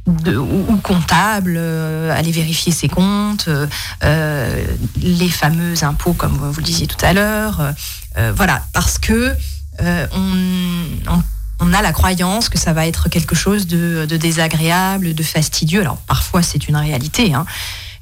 ou, 0.06 0.76
comptable, 0.82 1.54
euh, 1.56 2.16
aller 2.16 2.32
vérifier 2.32 2.72
ses 2.72 2.88
comptes, 2.88 3.48
euh, 3.48 3.66
euh, 4.02 4.64
les 4.96 5.28
fameux 5.28 5.84
impôts, 5.84 6.14
comme 6.14 6.32
vous 6.32 6.58
le 6.60 6.64
disiez 6.64 6.86
tout 6.86 7.04
à 7.04 7.12
l'heure. 7.12 7.74
Voilà, 8.16 8.64
parce 8.72 8.98
que 8.98 9.34
on, 9.78 11.72
a 11.72 11.82
la 11.82 11.92
croyance 11.92 12.48
que 12.48 12.58
ça 12.58 12.72
va 12.72 12.86
être 12.86 13.08
quelque 13.08 13.34
chose 13.34 13.66
de, 13.66 14.04
désagréable, 14.04 15.14
de 15.14 15.22
fastidieux. 15.22 15.80
Alors 15.80 15.98
parfois 15.98 16.42
c'est 16.42 16.68
une 16.68 16.76
réalité. 16.76 17.34
Hein. 17.34 17.46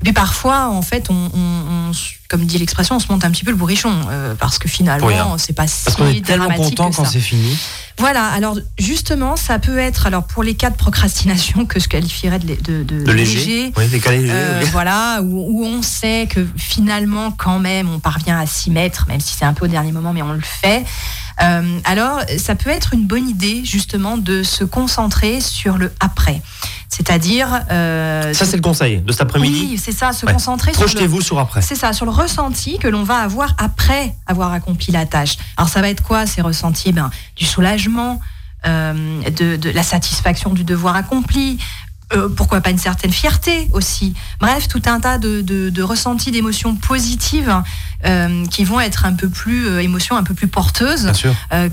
Et 0.01 0.05
puis 0.05 0.13
parfois, 0.13 0.69
en 0.69 0.83
fait, 0.83 1.09
on, 1.11 1.93
comme 2.29 2.45
dit 2.45 2.59
l'expression, 2.59 2.97
on 2.97 3.01
se 3.01 3.09
monte 3.09 3.25
un 3.25 3.31
petit 3.31 3.45
peu 3.45 3.51
le 3.51 3.57
bourrichon 3.57 3.93
parce 4.39 4.59
que 4.59 4.69
finalement, 4.69 5.39
c'est 5.39 5.53
pas 5.53 5.67
si 5.67 5.85
parce 5.85 5.97
qu'on 5.97 6.07
est 6.07 6.25
tellement 6.25 6.51
content 6.51 6.91
quand 6.91 7.05
c'est 7.05 7.21
fini. 7.21 7.57
Voilà, 7.99 8.27
alors 8.27 8.57
justement, 8.79 9.35
ça 9.35 9.59
peut 9.59 9.79
être, 9.79 10.07
alors 10.07 10.25
pour 10.25 10.45
les 10.45 10.55
cas 10.55 10.71
de 10.71 10.77
procrastination 10.77 11.67
que 11.67 11.81
je 11.81 11.89
qualifierais 11.89 12.39
de, 12.39 12.55
de, 12.63 12.83
de, 12.85 13.13
léger, 13.13 13.73
oui, 13.77 13.89
des 13.89 13.99
cas 13.99 14.13
légers, 14.13 14.31
euh, 14.33 14.63
voilà, 14.71 15.21
où, 15.23 15.65
on 15.65 15.83
sait 15.83 16.29
que 16.31 16.47
finalement, 16.57 17.33
quand 17.33 17.59
même, 17.59 17.91
on 17.91 17.99
parvient 17.99 18.39
à 18.39 18.47
s'y 18.47 18.71
mettre, 18.71 19.07
même 19.09 19.21
si 19.21 19.35
c'est 19.35 19.45
un 19.45 19.53
peu 19.53 19.65
au 19.65 19.69
dernier 19.69 19.91
moment, 19.91 20.13
mais 20.13 20.23
on 20.23 20.33
le 20.33 20.41
fait. 20.41 20.85
Euh, 21.43 21.79
alors, 21.85 22.21
ça 22.39 22.55
peut 22.55 22.71
être 22.71 22.95
une 22.95 23.07
bonne 23.07 23.29
idée 23.29 23.65
justement 23.65 24.17
de 24.17 24.45
se 24.45 24.63
concentrer 24.63 25.41
sur 25.41 25.77
le 25.77 25.93
après. 25.99 26.41
C'est-à-dire. 26.89 27.49
Euh, 27.71 28.33
ça, 28.33 28.47
c'est 28.47 28.57
le 28.57 28.63
conseil 28.63 29.01
de 29.01 29.13
cet 29.13 29.23
après-midi. 29.23 29.69
Oui, 29.73 29.79
c'est 29.83 29.93
ça, 29.93 30.13
se 30.13 30.27
concentrer 30.27 30.73
sur. 30.73 30.81
Projetez-vous 30.81 31.21
sur 31.21 31.39
après. 31.39 31.63
C'est 31.63 31.75
ça, 31.75 31.93
sur 31.93 32.07
le 32.07 32.13
ressenti 32.13 32.79
que 32.79 32.89
l'on 32.89 33.03
va 33.03 33.19
avoir 33.19 33.55
après 33.59 34.15
avoir 34.27 34.53
accompli 34.53 34.93
la 34.93 35.07
tâche. 35.07 35.37
Alors, 35.57 35.69
ça 35.69 35.81
va 35.81 35.91
être 35.91 36.03
quoi 36.03 36.27
ces 36.27 36.41
ressentis? 36.41 36.93
Ben, 36.93 37.11
Du 37.37 37.45
soulagement, 37.45 38.21
euh, 38.67 39.23
de, 39.31 39.71
la 39.71 39.85
satisfaction 39.85 40.53
du 40.53 40.65
devoir 40.65 40.97
accompli, 40.97 41.59
euh, 42.13 42.29
pourquoi 42.29 42.61
pas 42.61 42.71
une 42.71 42.79
certaine 42.79 43.13
fierté 43.13 43.69
aussi. 43.73 44.15
Bref, 44.41 44.67
tout 44.67 44.83
un 44.87 44.99
tas 44.99 45.19
de, 45.19 45.83
ressentis, 45.83 46.33
d'émotions 46.33 46.75
positives 46.75 47.55
euh, 48.05 48.45
qui 48.47 48.65
vont 48.65 48.81
être 48.81 49.07
un 49.07 49.13
peu 49.13 49.29
plus 49.29 49.79
émotions 49.81 50.17
un 50.17 50.25
peu 50.25 50.35
plus 50.35 50.49
porteuses 50.49 51.13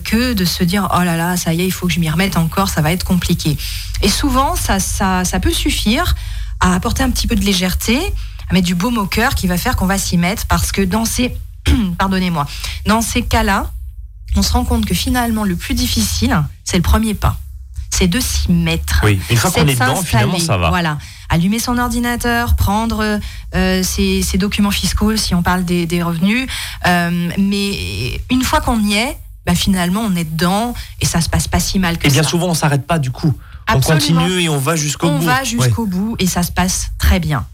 que 0.03 0.33
de 0.33 0.45
se 0.45 0.63
dire 0.63 0.87
oh 0.95 1.03
là 1.03 1.17
là 1.17 1.37
ça 1.37 1.53
y 1.53 1.61
est 1.61 1.65
il 1.65 1.71
faut 1.71 1.87
que 1.87 1.93
je 1.93 1.99
m'y 1.99 2.09
remette 2.09 2.37
encore 2.37 2.69
ça 2.69 2.81
va 2.81 2.91
être 2.91 3.03
compliqué. 3.03 3.57
Et 4.01 4.09
souvent 4.09 4.55
ça, 4.55 4.79
ça, 4.79 5.25
ça 5.25 5.39
peut 5.39 5.53
suffire 5.53 6.15
à 6.59 6.73
apporter 6.73 7.03
un 7.03 7.09
petit 7.09 7.27
peu 7.27 7.35
de 7.35 7.43
légèreté, 7.43 7.99
à 8.49 8.53
mettre 8.53 8.67
du 8.67 8.75
baume 8.75 8.97
au 8.97 9.05
cœur 9.05 9.35
qui 9.35 9.47
va 9.47 9.57
faire 9.57 9.75
qu'on 9.75 9.87
va 9.87 9.97
s'y 9.97 10.17
mettre 10.17 10.45
parce 10.47 10.71
que 10.71 10.81
dans 10.81 11.05
ces 11.05 11.35
pardonnez-moi 11.97 12.45
dans 12.85 13.01
ces 13.01 13.23
cas-là 13.23 13.71
on 14.35 14.41
se 14.41 14.53
rend 14.53 14.65
compte 14.65 14.85
que 14.85 14.93
finalement 14.93 15.43
le 15.43 15.55
plus 15.55 15.73
difficile 15.73 16.43
c'est 16.63 16.77
le 16.77 16.83
premier 16.83 17.13
pas 17.13 17.39
c'est 17.95 18.07
de 18.07 18.19
s'y 18.19 18.51
mettre. 18.51 19.01
Oui, 19.03 19.19
une 19.29 19.37
fois 19.37 19.51
qu'on 19.51 19.67
est 19.67 19.73
dedans, 19.73 19.95
finalement, 20.03 20.39
ça 20.39 20.57
va. 20.57 20.69
Voilà. 20.69 20.97
Allumer 21.29 21.59
son 21.59 21.77
ordinateur, 21.77 22.55
prendre 22.55 23.19
euh, 23.55 23.83
ses, 23.83 24.37
documents 24.37 24.71
fiscaux 24.71 25.15
si 25.15 25.33
on 25.33 25.41
parle 25.41 25.63
des, 25.63 26.03
revenus. 26.03 26.47
Euh, 26.85 27.29
mais 27.37 28.19
une 28.29 28.43
fois 28.43 28.59
qu'on 28.59 28.81
y 28.81 28.95
est, 28.95 29.17
bah, 29.45 29.55
finalement, 29.55 30.01
on 30.01 30.15
est 30.15 30.29
dedans 30.29 30.73
et 30.99 31.05
ça 31.05 31.21
se 31.21 31.29
passe 31.29 31.47
pas 31.47 31.59
si 31.59 31.79
mal 31.79 31.97
que 31.97 32.03
ça. 32.03 32.09
Et 32.09 32.11
bien 32.11 32.23
souvent, 32.23 32.47
on 32.47 32.53
s'arrête 32.53 32.85
pas 32.85 32.99
du 32.99 33.11
coup. 33.11 33.33
On 33.73 33.79
continue 33.79 34.41
et 34.41 34.49
on 34.49 34.59
va 34.59 34.75
jusqu'au 34.75 35.09
bout. 35.09 35.15
On 35.15 35.19
va 35.19 35.43
jusqu'au 35.43 35.85
bout 35.85 36.15
et 36.19 36.27
ça 36.27 36.43
se 36.43 36.51
passe 36.51 36.91
très 36.97 37.19
bien. 37.19 37.45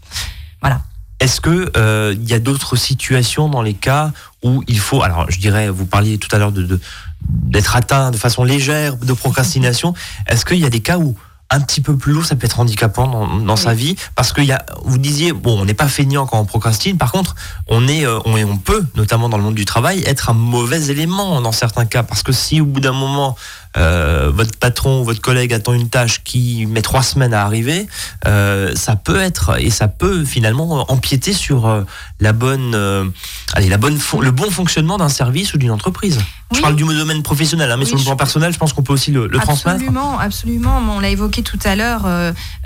Voilà. 0.60 0.82
Est-ce 1.20 1.40
que 1.40 1.70
euh, 1.76 2.14
il 2.18 2.28
y 2.28 2.34
a 2.34 2.40
d'autres 2.40 2.74
situations 2.76 3.48
dans 3.48 3.62
les 3.62 3.74
cas 3.74 4.10
où 4.42 4.64
il 4.66 4.78
faut, 4.80 5.02
alors 5.02 5.30
je 5.30 5.38
dirais, 5.38 5.68
vous 5.68 5.86
parliez 5.86 6.18
tout 6.18 6.28
à 6.32 6.38
l'heure 6.38 6.50
de, 6.50 6.80
d'être 7.22 7.76
atteint 7.76 8.10
de 8.10 8.16
façon 8.16 8.42
légère 8.42 8.96
de 8.96 9.12
procrastination. 9.12 9.94
Est-ce 10.26 10.44
qu'il 10.44 10.58
y 10.58 10.64
a 10.64 10.70
des 10.70 10.80
cas 10.80 10.98
où 10.98 11.16
un 11.48 11.60
petit 11.60 11.80
peu 11.82 11.96
plus 11.96 12.12
lourd, 12.12 12.24
ça 12.24 12.34
peut 12.34 12.46
être 12.46 12.58
handicapant 12.58 13.28
dans, 13.38 13.56
sa 13.56 13.74
vie? 13.74 13.94
Parce 14.16 14.32
que 14.32 14.40
y 14.40 14.52
a, 14.52 14.64
vous 14.84 14.98
disiez, 14.98 15.32
bon, 15.32 15.60
on 15.60 15.64
n'est 15.64 15.74
pas 15.74 15.86
feignant 15.86 16.26
quand 16.26 16.40
on 16.40 16.46
procrastine. 16.46 16.96
Par 16.96 17.12
contre, 17.12 17.36
on 17.68 17.86
est, 17.86 18.06
euh, 18.06 18.18
on, 18.24 18.34
on 18.42 18.56
peut, 18.56 18.84
notamment 18.96 19.28
dans 19.28 19.36
le 19.36 19.44
monde 19.44 19.54
du 19.54 19.66
travail, 19.66 20.02
être 20.06 20.30
un 20.30 20.34
mauvais 20.34 20.90
élément 20.90 21.40
dans 21.40 21.52
certains 21.52 21.84
cas 21.84 22.02
parce 22.02 22.22
que 22.22 22.32
si 22.32 22.60
au 22.60 22.64
bout 22.64 22.80
d'un 22.80 22.92
moment 22.92 23.36
votre 23.76 24.56
patron 24.58 25.00
ou 25.00 25.04
votre 25.04 25.20
collègue 25.20 25.52
attend 25.52 25.72
une 25.72 25.88
tâche 25.88 26.22
qui 26.24 26.66
met 26.66 26.82
trois 26.82 27.02
semaines 27.02 27.34
à 27.34 27.42
arriver, 27.44 27.86
ça 28.24 28.96
peut 28.96 29.20
être 29.20 29.60
et 29.60 29.70
ça 29.70 29.88
peut 29.88 30.24
finalement 30.24 30.90
empiéter 30.90 31.32
sur 31.32 31.84
la 32.20 32.32
bonne, 32.32 33.12
allez, 33.54 33.68
la 33.68 33.78
bonne, 33.78 33.98
le 34.20 34.30
bon 34.30 34.50
fonctionnement 34.50 34.98
d'un 34.98 35.08
service 35.08 35.54
ou 35.54 35.58
d'une 35.58 35.70
entreprise. 35.70 36.18
Je 36.54 36.60
parle 36.60 36.76
du 36.76 36.84
domaine 36.84 37.22
professionnel, 37.22 37.70
hein, 37.70 37.76
mais 37.78 37.86
sur 37.86 37.96
le 37.96 38.04
plan 38.04 38.14
personnel, 38.14 38.52
je 38.52 38.58
pense 38.58 38.74
qu'on 38.74 38.82
peut 38.82 38.92
aussi 38.92 39.10
le, 39.10 39.28
transmettre. 39.30 39.76
Absolument, 39.76 40.18
absolument. 40.18 40.82
On 40.90 41.00
l'a 41.00 41.08
évoqué 41.08 41.42
tout 41.42 41.58
à 41.64 41.76
l'heure. 41.76 42.06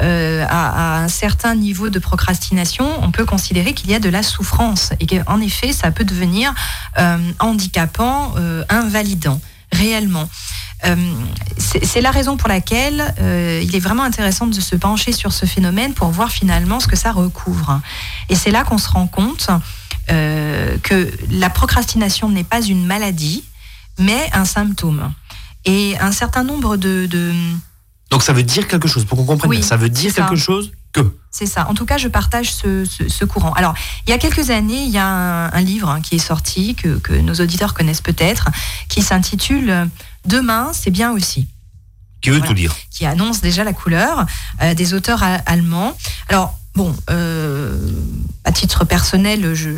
à, 0.00 1.02
un 1.02 1.08
certain 1.08 1.54
niveau 1.54 1.88
de 1.88 1.98
procrastination, 1.98 2.86
on 3.02 3.10
peut 3.10 3.24
considérer 3.24 3.72
qu'il 3.74 3.90
y 3.90 3.94
a 3.94 4.00
de 4.00 4.08
la 4.08 4.22
souffrance 4.22 4.92
et 5.00 5.06
qu'en 5.06 5.40
effet, 5.40 5.72
ça 5.72 5.90
peut 5.90 6.04
devenir 6.04 6.52
euh, 6.98 7.18
handicapant, 7.38 8.34
euh, 8.36 8.64
invalidant, 8.68 9.40
réellement. 9.72 10.28
Euh, 10.86 10.96
c'est 11.58 12.00
la 12.00 12.10
raison 12.10 12.36
pour 12.36 12.48
laquelle 12.48 13.14
il 13.18 13.74
est 13.74 13.80
vraiment 13.80 14.02
intéressant 14.02 14.46
de 14.46 14.60
se 14.60 14.76
pencher 14.76 15.12
sur 15.12 15.32
ce 15.32 15.46
phénomène 15.46 15.94
pour 15.94 16.08
voir 16.08 16.30
finalement 16.30 16.80
ce 16.80 16.86
que 16.86 16.96
ça 16.96 17.12
recouvre. 17.12 17.80
Et 18.28 18.34
c'est 18.34 18.50
là 18.50 18.62
qu'on 18.62 18.78
se 18.78 18.88
rend 18.88 19.06
compte 19.06 19.48
que 20.08 21.10
la 21.30 21.50
procrastination 21.50 22.28
n'est 22.28 22.44
pas 22.44 22.62
une 22.62 22.86
maladie, 22.86 23.42
mais 23.98 24.30
un 24.32 24.44
symptôme. 24.44 25.12
Et 25.64 25.96
un 25.98 26.12
certain 26.12 26.44
nombre 26.44 26.76
de... 26.76 27.08
Donc 28.10 28.22
ça 28.22 28.32
veut 28.32 28.44
dire 28.44 28.68
quelque 28.68 28.86
chose, 28.86 29.04
pour 29.04 29.18
qu'on 29.18 29.24
comprenne 29.24 29.50
oui, 29.50 29.62
Ça 29.62 29.76
veut 29.76 29.88
dire 29.88 30.14
quelque 30.14 30.36
chose 30.36 30.72
c'est 31.30 31.46
ça. 31.46 31.68
En 31.68 31.74
tout 31.74 31.84
cas, 31.84 31.98
je 31.98 32.08
partage 32.08 32.54
ce, 32.54 33.24
courant. 33.24 33.52
Alors, 33.52 33.74
il 34.06 34.10
y 34.10 34.12
a 34.14 34.18
quelques 34.18 34.50
années, 34.50 34.84
il 34.84 34.90
y 34.90 34.98
a 34.98 35.06
un, 35.06 35.60
livre 35.60 35.90
hein, 35.90 36.00
qui 36.00 36.14
est 36.14 36.18
sorti, 36.18 36.74
que, 36.74 37.12
nos 37.20 37.34
auditeurs 37.34 37.74
connaissent 37.74 38.00
peut-être, 38.00 38.48
qui 38.88 39.02
s'intitule 39.02 39.88
Demain, 40.24 40.70
c'est 40.72 40.90
bien 40.90 41.12
aussi. 41.12 41.46
Qui 42.20 42.30
veut 42.30 42.40
tout 42.40 42.54
dire 42.54 42.74
Qui 42.90 43.06
annonce 43.06 43.40
déjà 43.40 43.64
la 43.64 43.72
couleur 43.72 44.26
euh, 44.62 44.74
des 44.74 44.94
auteurs 44.94 45.22
allemands. 45.22 45.96
Alors, 46.28 46.58
bon, 46.74 46.96
euh, 47.10 47.78
à 48.44 48.50
titre 48.50 48.84
personnel, 48.84 49.54
je 49.54 49.70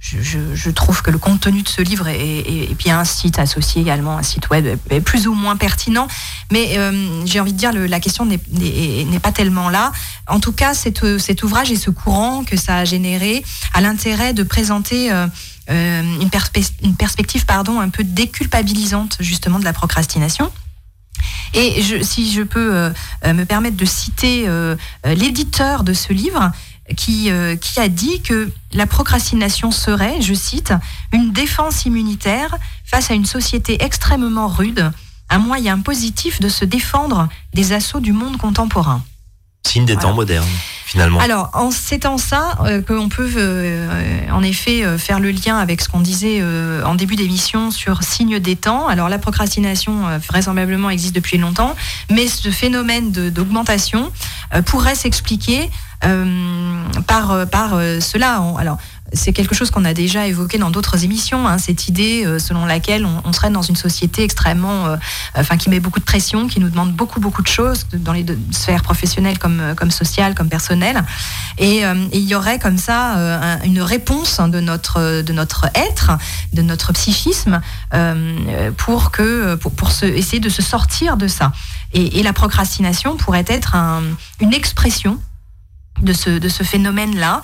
je, 0.00 0.70
trouve 0.70 1.02
que 1.02 1.10
le 1.10 1.18
contenu 1.18 1.62
de 1.62 1.68
ce 1.68 1.82
livre 1.82 2.08
et, 2.08 2.74
puis 2.78 2.90
un 2.90 3.04
site 3.04 3.38
associé 3.38 3.82
également, 3.82 4.16
un 4.16 4.22
site 4.22 4.48
web, 4.48 4.78
est 4.88 5.00
plus 5.00 5.26
ou 5.28 5.34
moins 5.34 5.56
pertinent. 5.56 6.08
Mais 6.50 6.78
euh, 6.78 7.24
j'ai 7.26 7.38
envie 7.38 7.52
de 7.52 7.58
dire, 7.58 7.72
la 7.72 8.00
question 8.00 8.24
n'est 8.24 9.20
pas 9.20 9.32
tellement 9.32 9.68
là. 9.68 9.92
En 10.26 10.40
tout 10.40 10.52
cas, 10.52 10.72
cet, 10.72 11.02
ouvrage 11.42 11.70
et 11.70 11.76
ce 11.76 11.90
courant 11.90 12.44
que 12.44 12.56
ça 12.56 12.76
a 12.76 12.84
généré 12.84 13.44
a 13.74 13.82
l'intérêt 13.82 14.32
de 14.32 14.42
présenter 14.42 15.12
euh, 15.12 15.26
euh, 15.70 16.02
une, 16.20 16.96
perspective 16.96 17.44
pardon, 17.44 17.78
un 17.80 17.90
peu 17.90 18.02
déculpabilisante 18.02 19.18
justement 19.20 19.58
de 19.58 19.64
la 19.64 19.74
procrastination. 19.74 20.50
Et 21.52 21.82
si 22.02 22.32
je 22.32 22.42
peux 22.42 22.90
me 23.26 23.44
permettre 23.44 23.76
de 23.76 23.84
citer 23.84 24.46
l'éditeur 25.04 25.82
de 25.82 25.92
ce 25.92 26.12
livre, 26.12 26.52
qui, 26.96 27.30
euh, 27.30 27.56
qui 27.56 27.80
a 27.80 27.88
dit 27.88 28.20
que 28.22 28.50
la 28.72 28.86
procrastination 28.86 29.70
serait, 29.70 30.20
je 30.20 30.34
cite, 30.34 30.72
une 31.12 31.32
défense 31.32 31.84
immunitaire 31.84 32.56
face 32.84 33.10
à 33.10 33.14
une 33.14 33.26
société 33.26 33.82
extrêmement 33.82 34.48
rude, 34.48 34.90
un 35.28 35.38
moyen 35.38 35.78
positif 35.80 36.40
de 36.40 36.48
se 36.48 36.64
défendre 36.64 37.28
des 37.54 37.72
assauts 37.72 38.00
du 38.00 38.12
monde 38.12 38.36
contemporain. 38.36 39.02
Signe 39.62 39.84
des 39.84 39.96
temps 39.96 40.14
modernes, 40.14 40.48
finalement. 40.84 41.20
Alors, 41.20 41.50
en 41.54 41.70
citant 41.70 42.18
ça, 42.18 42.58
euh, 42.64 42.82
qu'on 42.82 43.08
peut 43.08 43.30
euh, 43.36 44.30
en 44.32 44.42
effet 44.42 44.98
faire 44.98 45.20
le 45.20 45.30
lien 45.30 45.58
avec 45.58 45.80
ce 45.80 45.88
qu'on 45.88 46.00
disait 46.00 46.42
en 46.84 46.94
début 46.94 47.16
d'émission 47.16 47.70
sur 47.70 48.02
signe 48.02 48.40
des 48.40 48.56
temps. 48.56 48.88
Alors, 48.88 49.08
la 49.08 49.18
procrastination, 49.18 50.18
vraisemblablement, 50.28 50.90
existe 50.90 51.14
depuis 51.14 51.38
longtemps, 51.38 51.76
mais 52.10 52.26
ce 52.26 52.50
phénomène 52.50 53.12
d'augmentation 53.12 54.10
pourrait 54.64 54.96
s'expliquer 54.96 55.70
euh, 56.02 56.82
par, 57.06 57.30
euh, 57.30 57.44
par 57.44 57.74
euh, 57.74 58.00
cela. 58.00 58.42
Alors, 58.58 58.78
c'est 59.12 59.32
quelque 59.32 59.54
chose 59.54 59.70
qu'on 59.70 59.84
a 59.84 59.94
déjà 59.94 60.26
évoqué 60.26 60.58
dans 60.58 60.70
d'autres 60.70 61.04
émissions, 61.04 61.46
hein, 61.48 61.58
cette 61.58 61.88
idée 61.88 62.26
selon 62.38 62.66
laquelle 62.66 63.06
on, 63.06 63.32
serait 63.32 63.50
dans 63.50 63.62
une 63.62 63.76
société 63.76 64.22
extrêmement, 64.22 64.96
enfin 65.34 65.56
qui 65.56 65.70
met 65.70 65.80
beaucoup 65.80 66.00
de 66.00 66.04
pression, 66.04 66.46
qui 66.48 66.60
nous 66.60 66.68
demande 66.68 66.92
beaucoup 66.92 67.20
beaucoup 67.20 67.42
de 67.42 67.48
choses 67.48 67.86
dans 67.92 68.12
les 68.12 68.24
sphères 68.50 68.82
professionnelles 68.82 69.38
comme 69.38 69.74
comme 69.76 69.90
sociales, 69.90 70.34
comme 70.34 70.48
personnelles, 70.48 71.02
et, 71.58 71.82
il 72.12 72.28
y 72.28 72.34
aurait 72.34 72.58
comme 72.58 72.78
ça 72.78 73.60
une 73.64 73.80
réponse 73.80 74.40
de 74.40 74.60
notre 74.60 75.22
de 75.22 75.32
notre 75.32 75.66
être, 75.74 76.12
de 76.52 76.62
notre 76.62 76.92
psychisme, 76.92 77.60
pour 78.76 79.10
que 79.10 79.54
pour, 79.56 79.72
pour 79.72 79.92
se, 79.92 80.06
essayer 80.06 80.40
de 80.40 80.48
se 80.48 80.62
sortir 80.62 81.16
de 81.16 81.28
ça. 81.28 81.52
Et, 81.92 82.22
la 82.22 82.32
procrastination 82.32 83.16
pourrait 83.16 83.44
être 83.48 83.74
une 84.40 84.52
expression 84.52 85.18
de 86.02 86.12
ce, 86.12 86.30
de 86.30 86.48
ce 86.48 86.62
phénomène-là. 86.62 87.42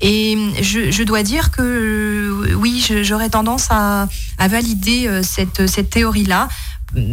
Et 0.00 0.36
je, 0.60 1.02
dois 1.02 1.22
dire 1.22 1.50
que 1.50 1.62
euh, 1.62 2.54
oui, 2.54 2.86
j'aurais 3.02 3.30
tendance 3.30 3.68
à, 3.70 4.08
valider 4.38 5.08
euh, 5.08 5.22
cette, 5.22 5.66
cette 5.66 5.90
théorie-là. 5.90 6.48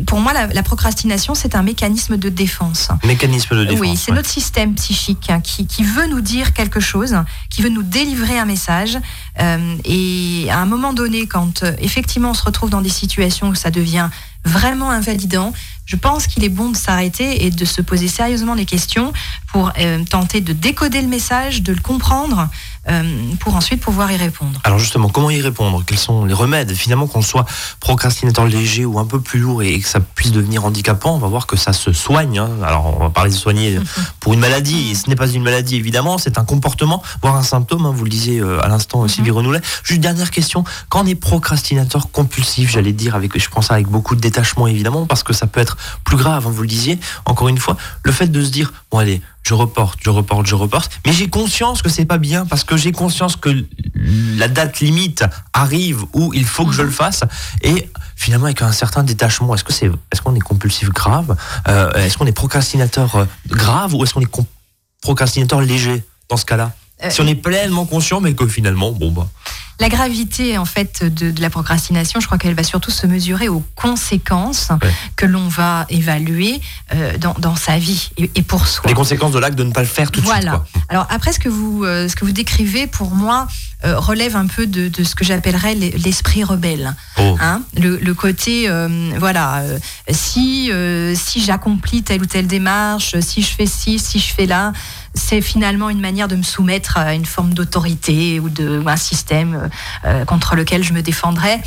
Pour 0.08 0.22
moi, 0.22 0.32
la, 0.32 0.64
procrastination, 0.64 1.36
c'est 1.36 1.54
un 1.54 1.62
mécanisme 1.62 2.16
de 2.16 2.30
défense. 2.30 2.90
Mécanisme 3.04 3.58
de 3.58 3.66
défense. 3.66 3.80
Oui, 3.82 3.98
c'est 3.98 4.14
notre 4.14 4.30
système 4.30 4.74
psychique 4.76 5.30
hein, 5.30 5.42
qui, 5.42 5.68
qui, 5.68 5.84
veut 5.84 6.08
nous 6.08 6.22
dire 6.22 6.54
quelque 6.54 6.80
chose, 6.80 7.14
qui 7.50 7.62
veut 7.62 7.70
nous 7.70 7.84
délivrer 7.84 8.40
un 8.40 8.46
message. 8.46 8.98
Euh, 9.42 9.76
et 9.84 10.48
à 10.50 10.60
un 10.60 10.66
moment 10.66 10.94
donné, 10.94 11.28
quand 11.28 11.66
effectivement 11.80 12.30
on 12.30 12.34
se 12.34 12.44
retrouve 12.44 12.70
dans 12.70 12.82
des 12.82 12.90
situations 12.90 13.50
où 13.50 13.56
ça 13.56 13.70
devient 13.70 14.10
vraiment 14.46 14.92
invalidant, 14.92 15.54
je 15.86 15.96
pense 15.96 16.28
qu'il 16.28 16.44
est 16.44 16.50
bon 16.50 16.70
de 16.70 16.78
s'arrêter 16.78 17.46
et 17.46 17.52
de 17.52 17.66
se 17.66 17.82
poser 17.82 18.08
sérieusement 18.08 18.56
des 18.56 18.66
questions 18.66 19.14
pour 19.52 19.72
euh, 19.78 20.04
tenter 20.10 20.42
de 20.42 20.54
décoder 20.54 21.02
le 21.02 21.08
message, 21.08 21.62
de 21.62 21.74
le 21.74 21.80
comprendre, 21.80 22.50
euh, 22.88 23.04
pour 23.40 23.56
ensuite 23.56 23.82
pouvoir 23.82 24.12
y 24.12 24.18
répondre. 24.18 24.60
Alors 24.64 24.80
justement, 24.80 25.10
comment 25.10 25.30
y 25.30 25.42
répondre? 25.42 25.84
Quels 25.86 25.98
sont 25.98 26.26
les 26.26 26.34
remèdes? 26.34 26.74
Finalement, 26.74 27.08
qu'on 27.08 27.22
soit 27.22 27.46
procrastinateur 27.80 28.46
léger 28.46 28.86
ou 28.86 29.00
un 29.00 29.06
peu 29.06 29.20
plus 29.20 29.40
lourd 29.40 29.64
et 29.64 29.80
que 29.80 29.88
ça 29.88 30.00
puisse 30.00 30.32
devenir 30.32 30.66
handicapant, 30.66 31.16
on 31.16 31.20
va 31.20 31.28
voir 31.28 31.48
que 31.48 31.56
ça 31.56 31.74
se 31.74 31.94
soigne. 31.94 32.40
Hein. 32.40 32.50
Alors 32.64 32.96
on 32.96 33.04
va 33.04 33.10
parler 33.10 33.32
de 33.32 33.36
soigner 33.36 33.80
pour 34.20 34.34
une 34.34 34.40
maladie, 34.40 34.92
et 34.92 34.96
ce 34.96 35.10
n'est 35.10 35.16
pas 35.16 35.28
une 35.28 35.44
maladie 35.44 35.78
évidemment, 35.78 36.18
c'est 36.18 36.38
un 36.38 36.46
comportement, 36.46 37.02
voire 37.22 37.36
un 37.36 37.44
symptôme, 37.44 37.86
hein. 37.86 37.94
vous 37.96 38.04
le 38.04 38.10
disiez 38.10 38.40
euh, 38.40 38.64
à 38.64 38.68
l'instant, 38.68 39.08
Sylvie 39.08 39.32
mhm. 39.32 39.38
Renoulet. 39.38 39.62
Juste 39.84 40.02
dernière 40.02 40.32
question, 40.32 40.64
quand 40.90 41.04
on 41.04 41.08
est 41.08 41.16
procrastinateur 41.16 42.12
compulsif, 42.12 42.70
j'allais 42.70 42.94
dire, 42.94 43.16
avec, 43.16 43.40
je 43.40 43.50
pense 43.50 43.72
avec 43.72 43.88
beaucoup 43.88 44.16
de 44.16 44.22
détachement 44.36 44.68
évidemment, 44.68 45.06
parce 45.06 45.24
que 45.24 45.34
ça 45.34 45.48
peut 45.48 45.62
être 45.62 45.78
plus 46.04 46.18
grave, 46.18 46.46
hein, 46.46 46.52
vous 46.52 46.62
le 46.62 46.68
disiez, 46.68 47.00
encore 47.26 47.48
une 47.48 47.58
fois, 47.58 47.78
le 48.04 48.12
fait 48.12 48.28
de 48.28 48.44
se 48.44 48.50
dire, 48.50 48.74
bon 48.92 48.98
allez, 48.98 49.22
je 49.44 49.54
reporte, 49.54 50.00
je 50.04 50.10
reporte, 50.10 50.46
je 50.46 50.56
reporte. 50.56 50.92
Mais 51.06 51.14
j'ai 51.14 51.30
conscience 51.30 51.82
que 51.82 51.90
c'est 51.90 52.06
pas 52.06 52.18
bien 52.18 52.46
parce 52.46 52.64
que 52.66 52.76
j'ai 52.76 52.92
conscience 52.92 53.38
que 53.38 53.66
la 53.96 54.48
date 54.48 54.80
limite 54.82 55.24
arrive 55.54 56.04
où 56.14 56.34
il 56.34 56.46
faut 56.46 56.66
que 56.66 56.74
je 56.74 56.82
le 56.82 56.90
fasse 56.90 57.24
et 57.62 57.90
finalement 58.16 58.46
avec 58.46 58.62
un 58.62 58.74
certain 58.74 59.04
détachement. 59.04 59.56
Est-ce 59.56 59.64
que 59.64 59.72
c'est, 59.72 59.90
est-ce 60.12 60.22
qu'on 60.22 60.36
est 60.36 60.40
compulsif 60.40 60.90
grave 60.90 61.38
euh, 61.70 61.94
Est-ce 61.94 62.18
qu'on 62.18 62.26
est 62.26 62.34
procrastinateur 62.34 63.16
euh, 63.16 63.26
grave 63.48 63.94
ou 63.94 64.04
est-ce 64.04 64.14
qu'on 64.14 64.22
est 64.22 64.42
procrastinateur 65.02 65.62
léger 65.62 66.04
dans 66.28 66.38
ce 66.38 66.46
cas-là? 66.46 66.74
Euh, 67.04 67.10
Si 67.10 67.22
on 67.22 67.28
est 67.28 67.36
pleinement 67.36 67.86
conscient, 67.86 68.20
mais 68.20 68.34
que 68.34 68.48
finalement, 68.48 68.92
bon 68.92 69.12
bah. 69.12 69.28
La 69.80 69.90
gravité 69.90 70.58
en 70.58 70.66
fait 70.66 71.04
de, 71.04 71.42
la 71.42 71.50
procrastination, 71.50 72.20
je 72.20 72.26
crois 72.26 72.38
qu'elle 72.38 72.54
va 72.54 72.64
surtout 72.64 72.92
se 72.92 73.08
mesurer 73.08 73.50
aux 73.50 73.64
conséquences 73.76 74.70
que 75.16 75.26
l'on 75.26 75.48
va 75.48 75.86
évaluer 75.90 76.62
euh, 76.94 77.18
dans, 77.18 77.56
sa 77.56 77.78
vie 77.78 78.10
et, 78.18 78.42
pour 78.42 78.68
soi. 78.68 78.84
Les 78.88 78.94
conséquences 78.94 79.34
de 79.34 79.40
l'acte 79.40 79.58
de 79.58 79.64
ne 79.64 79.72
pas 79.72 79.82
le 79.82 79.88
faire 79.88 80.12
tout 80.12 80.22
de 80.22 80.26
suite. 80.26 80.42
Voilà. 80.42 80.64
Alors 80.90 81.08
après, 81.10 81.34
ce 81.34 81.40
que 81.40 81.50
vous, 81.50 81.84
euh, 81.84 82.08
ce 82.08 82.16
que 82.16 82.26
vous 82.26 82.32
décrivez, 82.32 82.88
pour 82.88 83.12
moi, 83.12 83.48
euh, 83.84 84.00
relève 84.00 84.36
un 84.36 84.48
peu 84.48 84.68
de, 84.68 84.90
ce 85.04 85.16
que 85.16 85.26
j'appellerais 85.26 85.76
l'esprit 85.76 86.44
rebelle. 86.44 86.96
Oh. 87.18 87.36
Hein 87.40 87.62
le, 87.76 88.14
côté, 88.14 88.70
voilà, 89.18 89.64
si, 90.10 90.72
si 91.16 91.44
j'accomplis 91.44 92.04
telle 92.04 92.22
ou 92.22 92.26
telle 92.26 92.48
démarche, 92.48 93.20
si 93.20 93.42
je 93.42 93.52
fais 93.52 93.66
ci, 93.66 94.00
si 94.00 94.20
je 94.20 94.34
fais 94.34 94.46
là, 94.46 94.74
c'est 95.16 95.42
finalement 95.42 95.90
une 95.90 96.00
manière 96.00 96.28
de 96.28 96.36
me 96.36 96.44
soumettre 96.44 96.98
à 96.98 97.14
une 97.14 97.26
forme 97.26 97.54
d'autorité 97.54 98.40
ou, 98.40 98.50
de, 98.50 98.84
un 98.86 98.98
système 98.98 99.70
euh, 100.06 100.26
contre 100.26 100.56
lequel 100.56 100.84
je 100.84 100.94
me 100.94 101.02
défendrais. 101.02 101.62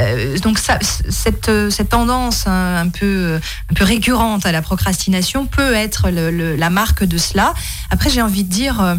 Euh, 0.00 0.38
donc 0.38 0.58
ça, 0.58 0.78
cette, 0.80 1.50
cette, 1.70 1.88
tendance 1.88 2.46
hein, 2.46 2.76
un, 2.76 2.88
peu, 2.88 3.40
un 3.70 3.74
peu 3.74 3.84
récurrente 3.84 4.46
à 4.46 4.52
la 4.52 4.62
procrastination 4.62 5.46
peut 5.46 5.74
être 5.74 6.10
la 6.10 6.70
marque 6.70 7.04
de 7.04 7.18
cela. 7.18 7.54
Après, 7.90 8.10
j'ai 8.10 8.22
envie 8.22 8.44
de 8.44 8.50
dire, 8.50 8.80
euh, 8.80 8.94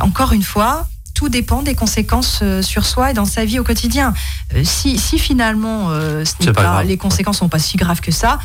encore 0.00 0.32
une 0.32 0.42
fois, 0.42 0.88
tout 1.24 1.30
dépend 1.30 1.62
des 1.62 1.74
conséquences 1.74 2.42
sur 2.60 2.84
soi 2.84 3.12
et 3.12 3.14
dans 3.14 3.24
sa 3.24 3.46
vie 3.46 3.58
au 3.58 3.64
quotidien. 3.64 4.12
si, 4.62 4.98
si 4.98 5.18
finalement 5.18 5.90
les 6.84 6.98
conséquences 6.98 7.38
sont 7.38 7.48
pas 7.48 7.58
si 7.58 7.78
graves 7.78 8.02
que 8.02 8.12
ça, 8.12 8.38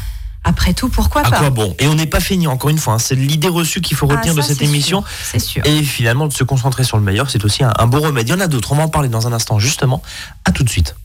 après 0.45 0.73
tout, 0.73 0.87
pourquoi 0.87 1.23
pas 1.23 1.37
quoi 1.37 1.49
bon 1.49 1.75
Et 1.79 1.87
on 1.87 1.95
n'est 1.95 2.05
pas 2.05 2.21
fini, 2.21 2.47
encore 2.47 2.69
une 2.69 2.77
fois. 2.77 2.93
Hein. 2.93 2.99
C'est 2.99 3.15
l'idée 3.15 3.49
reçue 3.49 3.81
qu'il 3.81 3.97
faut 3.97 4.07
ah, 4.09 4.15
retenir 4.15 4.33
de 4.33 4.41
cette 4.41 4.61
émission. 4.61 5.03
C'est 5.23 5.39
sûr. 5.39 5.61
Et 5.65 5.83
finalement, 5.83 6.27
de 6.27 6.33
se 6.33 6.45
concentrer 6.45 6.85
sur 6.85 6.95
le 6.95 7.03
meilleur, 7.03 7.29
c'est 7.29 7.43
aussi 7.43 7.65
un, 7.65 7.73
un, 7.77 7.87
bon 7.87 7.99
remède. 7.99 8.29
Il 8.29 8.31
y 8.31 8.33
en 8.33 8.39
a 8.39 8.47
d'autres. 8.47 8.71
On 8.71 8.75
va 8.75 8.83
en 8.83 8.89
parler 8.89 9.09
dans 9.09 9.27
un 9.27 9.33
instant, 9.33 9.59
justement. 9.59 10.01
À 10.45 10.53
tout 10.53 10.63
de 10.63 10.69
suite. 10.69 10.95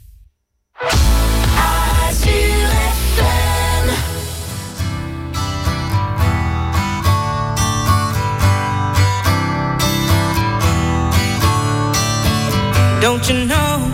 Don't 13.05 13.29
you 13.29 13.45
know? 13.45 13.93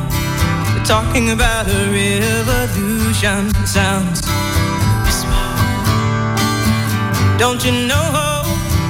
They're 0.73 0.85
talking 0.85 1.31
about 1.31 1.67
a 1.67 1.81
revolution. 1.91 3.53
Sounds 3.67 4.21
Don't 7.37 7.65
you 7.65 7.73
know? 7.91 8.07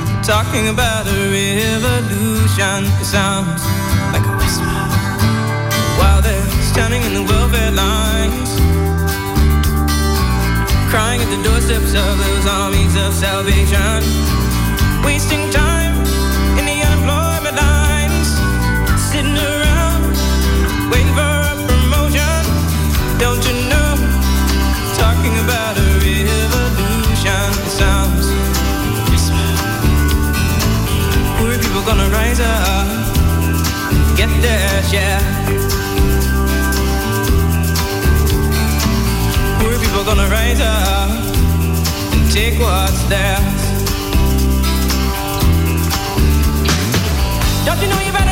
They're 0.05 0.23
talking 0.23 0.69
about 0.69 1.07
a 1.07 1.21
revolution. 1.33 2.85
Sounds 3.03 3.65
like 4.13 4.27
a 4.29 4.37
whisper. 4.37 4.85
While 5.97 6.21
they're 6.21 6.51
standing 6.71 7.01
in 7.01 7.15
the 7.15 7.23
welfare 7.23 7.71
lines, 7.71 8.51
crying 10.93 11.23
at 11.23 11.31
the 11.35 11.43
doorsteps 11.43 11.95
of 11.95 12.19
those 12.19 12.47
armies 12.47 12.95
of 12.95 13.15
salvation, 13.15 14.05
wasting 15.03 15.49
time 15.51 15.70
their 34.41 34.83
share. 34.91 35.21
Poor 39.59 39.79
people 39.79 40.05
gonna 40.05 40.29
rise 40.29 40.61
up 40.61 41.11
and 42.15 42.31
take 42.33 42.59
what's 42.59 43.03
theirs. 43.13 43.63
Don't 47.67 47.81
you 47.83 47.89
know 47.89 48.01
you 48.01 48.13
better 48.13 48.30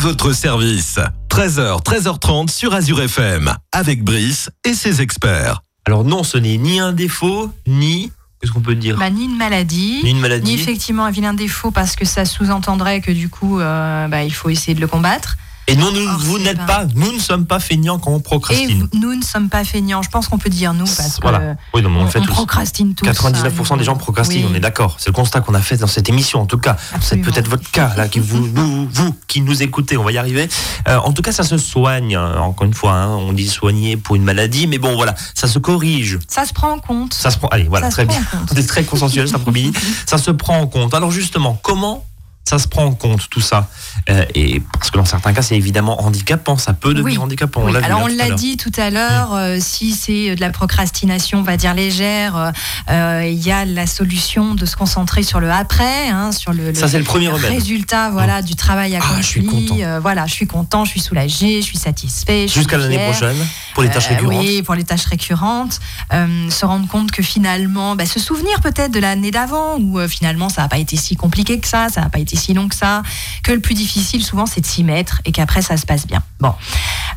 votre 0.00 0.32
service. 0.32 0.98
13h, 1.28 1.82
13h30 1.82 2.48
sur 2.50 2.72
Azure 2.74 3.02
FM. 3.02 3.54
Avec 3.72 4.02
Brice 4.02 4.50
et 4.64 4.72
ses 4.72 5.02
experts. 5.02 5.62
Alors 5.86 6.04
non, 6.04 6.22
ce 6.24 6.38
n'est 6.38 6.56
ni 6.56 6.80
un 6.80 6.92
défaut, 6.92 7.50
ni... 7.66 8.10
Qu'est-ce 8.40 8.52
qu'on 8.52 8.62
peut 8.62 8.74
dire 8.74 8.96
Bah, 8.96 9.10
ni 9.10 9.24
une 9.26 9.36
maladie, 9.36 10.00
Ni 10.02 10.10
une 10.12 10.20
maladie. 10.20 10.46
ni 10.46 10.54
effectivement 10.54 11.04
un 11.04 11.10
vilain 11.10 11.34
défaut 11.34 11.70
parce 11.70 11.94
que 11.96 12.06
ça 12.06 12.24
sous-entendrait 12.24 13.02
que 13.02 13.10
du 13.12 13.28
coup, 13.28 13.60
euh, 13.60 14.08
bah, 14.08 14.24
il 14.24 14.32
faut 14.32 14.48
essayer 14.48 14.74
de 14.74 14.80
le 14.80 14.86
combattre. 14.86 15.36
Et 15.70 15.76
non, 15.76 15.92
nous, 15.92 16.06
Or, 16.06 16.18
vous 16.18 16.36
c'est 16.38 16.42
n'êtes 16.44 16.66
pas-. 16.66 16.84
Nous 16.96 17.12
ne 17.12 17.18
sommes 17.20 17.46
pas 17.46 17.60
feignants 17.60 17.98
quand 18.00 18.10
on 18.10 18.18
Et 18.18 18.22
procrastine. 18.22 18.88
vous- 18.92 18.98
nous 18.98 19.14
ne 19.14 19.22
sommes 19.22 19.48
pas 19.48 19.62
feignants. 19.64 20.02
Je 20.02 20.10
pense 20.10 20.26
qu'on 20.28 20.38
peut 20.38 20.50
dire 20.50 20.74
nous 20.74 20.84
parce 20.84 21.16
que 21.16 21.22
Voilà. 21.22 21.54
Oui, 21.74 21.82
non, 21.82 21.90
on, 21.90 22.02
on, 22.02 22.06
fait 22.08 22.18
on 22.18 22.22
tous. 22.24 22.32
procrastine 22.32 22.94
tous. 22.94 23.04
99% 23.06 23.76
des 23.76 23.84
gens 23.84 23.94
procrastinent, 23.96 24.46
Oui. 24.46 24.48
on 24.50 24.54
est 24.56 24.60
d'accord. 24.60 24.96
C'est 24.98 25.10
le 25.10 25.12
constat 25.14 25.40
qu'on 25.42 25.54
a 25.54 25.60
fait 25.60 25.76
dans 25.76 25.86
cette 25.86 26.08
émission. 26.08 26.40
En 26.40 26.46
tout 26.46 26.58
cas, 26.58 26.76
c'est 27.00 27.18
peut-être 27.18 27.48
votre 27.48 27.70
cas, 27.70 27.92
là, 27.96 28.08
qui 28.08 28.18
vous, 28.18 28.44
vous, 28.52 28.88
vous, 28.92 29.14
qui 29.28 29.40
nous 29.42 29.62
écoutez, 29.62 29.96
on 29.96 30.02
va 30.02 30.10
y 30.12 30.18
arriver. 30.18 30.48
Euh, 30.88 30.98
en 30.98 31.12
tout 31.12 31.22
cas, 31.22 31.30
ça 31.32 31.44
se 31.44 31.56
soigne. 31.56 32.16
hein. 32.16 32.34
Encore 32.40 32.66
une 32.66 32.74
fois, 32.74 32.92
hein, 32.94 33.16
on 33.16 33.32
dit 33.32 33.46
soigner 33.48 33.96
pour 33.96 34.16
une 34.16 34.24
maladie, 34.24 34.66
mais 34.66 34.78
bon, 34.78 34.96
voilà, 34.96 35.14
ça 35.34 35.46
se 35.46 35.58
corrige. 35.60 36.18
Ça 36.28 36.44
se 36.46 36.52
prend 36.52 36.72
en 36.72 36.78
compte. 36.80 37.14
Ça 37.14 37.30
se 37.30 37.38
prend. 37.38 37.48
Allez, 37.48 37.68
voilà, 37.68 37.86
Ça 37.86 37.92
très 37.92 38.06
bien. 38.06 38.20
en 38.34 38.38
compte. 38.38 38.50
On 38.56 38.56
est 38.58 38.66
très 38.68 38.82
consensuel, 38.84 39.28
ça 39.28 39.38
premier. 39.38 39.70
Ça 40.06 40.18
se 40.18 40.30
prend 40.32 40.58
en 40.58 40.66
compte. 40.66 40.94
Alors 40.94 41.10
justement, 41.12 41.58
comment 41.62 42.04
ça 42.50 42.58
se 42.58 42.68
prend 42.68 42.84
en 42.84 42.92
compte 42.94 43.28
tout 43.30 43.40
ça 43.40 43.68
Euh, 44.08 44.24
Et 44.34 44.60
parce 44.78 44.90
que 44.90 44.96
dans 44.98 45.04
certains 45.04 45.32
cas, 45.32 45.42
c'est 45.42 45.56
évidemment 45.56 46.02
handicapant. 46.04 46.56
Ça 46.56 46.72
peut 46.72 46.94
devenir 46.94 47.18
Oui. 47.20 47.24
handicapant. 47.24 47.62
Oui, 47.64 47.72
vu, 47.72 47.78
alors 47.78 48.00
là, 48.00 48.04
on 48.04 48.08
l'a 48.16 48.30
dit 48.30 48.56
tout 48.56 48.72
à 48.76 48.88
l'heure, 48.90 49.34
euh, 49.34 49.58
si 49.60 49.92
c'est 49.92 50.34
de 50.36 50.40
la 50.40 50.50
procrastination, 50.50 51.38
on 51.40 51.42
va 51.42 51.56
dire 51.56 51.74
légère, 51.74 52.36
euh, 52.36 52.50
euh, 52.90 53.26
il 53.26 53.38
y 53.46 53.52
a 53.52 53.64
la 53.64 53.86
solution 53.86 54.54
de 54.54 54.64
se 54.66 54.74
concentrer 54.76 55.22
sur 55.22 55.38
le 55.40 55.50
après, 55.50 56.08
hein, 56.08 56.32
sur 56.32 56.52
le, 56.52 56.74
Ça, 56.74 56.88
c'est 56.88 56.98
le 56.98 57.04
premier 57.04 57.28
remède. 57.28 57.50
résultat 57.50 58.10
voilà, 58.10 58.40
du 58.42 58.54
travail 58.56 58.96
accompli. 58.96 59.16
Ah, 59.18 59.22
je 59.22 59.26
suis 59.26 59.44
content. 59.44 59.76
Euh, 59.80 60.00
voilà, 60.00 60.26
je 60.26 60.32
suis 60.34 60.46
content, 60.46 60.84
je 60.84 60.90
suis 60.90 61.00
soulagé, 61.00 61.60
je 61.60 61.66
suis 61.66 61.78
satisfait. 61.78 62.48
Jusqu'à 62.48 62.78
l'année 62.78 62.98
prochaine, 63.04 63.36
pour 63.74 63.82
les 63.82 63.90
tâches 63.90 64.06
Euh, 64.10 64.14
récurrentes. 64.14 64.44
oui, 64.44 64.62
pour 64.62 64.74
les 64.76 64.84
tâches 64.84 65.04
récurrentes. 65.06 65.78
Euh, 66.14 66.48
se 66.50 66.64
rendre 66.64 66.88
compte 66.88 67.10
que 67.12 67.22
finalement, 67.22 67.96
bah, 67.96 68.06
se 68.06 68.18
souvenir 68.18 68.60
peut-être 68.60 68.92
de 68.92 69.00
l'année 69.00 69.30
d'avant, 69.30 69.76
où 69.78 69.98
euh, 69.98 70.08
finalement 70.08 70.48
ça 70.48 70.62
n'a 70.62 70.68
pas 70.68 70.78
été 70.78 70.96
si 70.96 71.16
compliqué 71.16 71.60
que 71.60 71.68
ça, 71.68 71.88
ça 71.90 72.00
n'a 72.00 72.08
pas 72.08 72.18
été 72.18 72.36
si 72.40 72.54
long 72.54 72.68
que 72.68 72.74
ça, 72.74 73.02
que 73.42 73.52
le 73.52 73.60
plus 73.60 73.74
difficile 73.74 74.24
souvent 74.24 74.46
c'est 74.46 74.60
de 74.60 74.66
s'y 74.66 74.84
mettre 74.84 75.20
et 75.24 75.32
qu'après 75.32 75.62
ça 75.62 75.76
se 75.76 75.86
passe 75.86 76.06
bien. 76.06 76.22
Bon. 76.40 76.54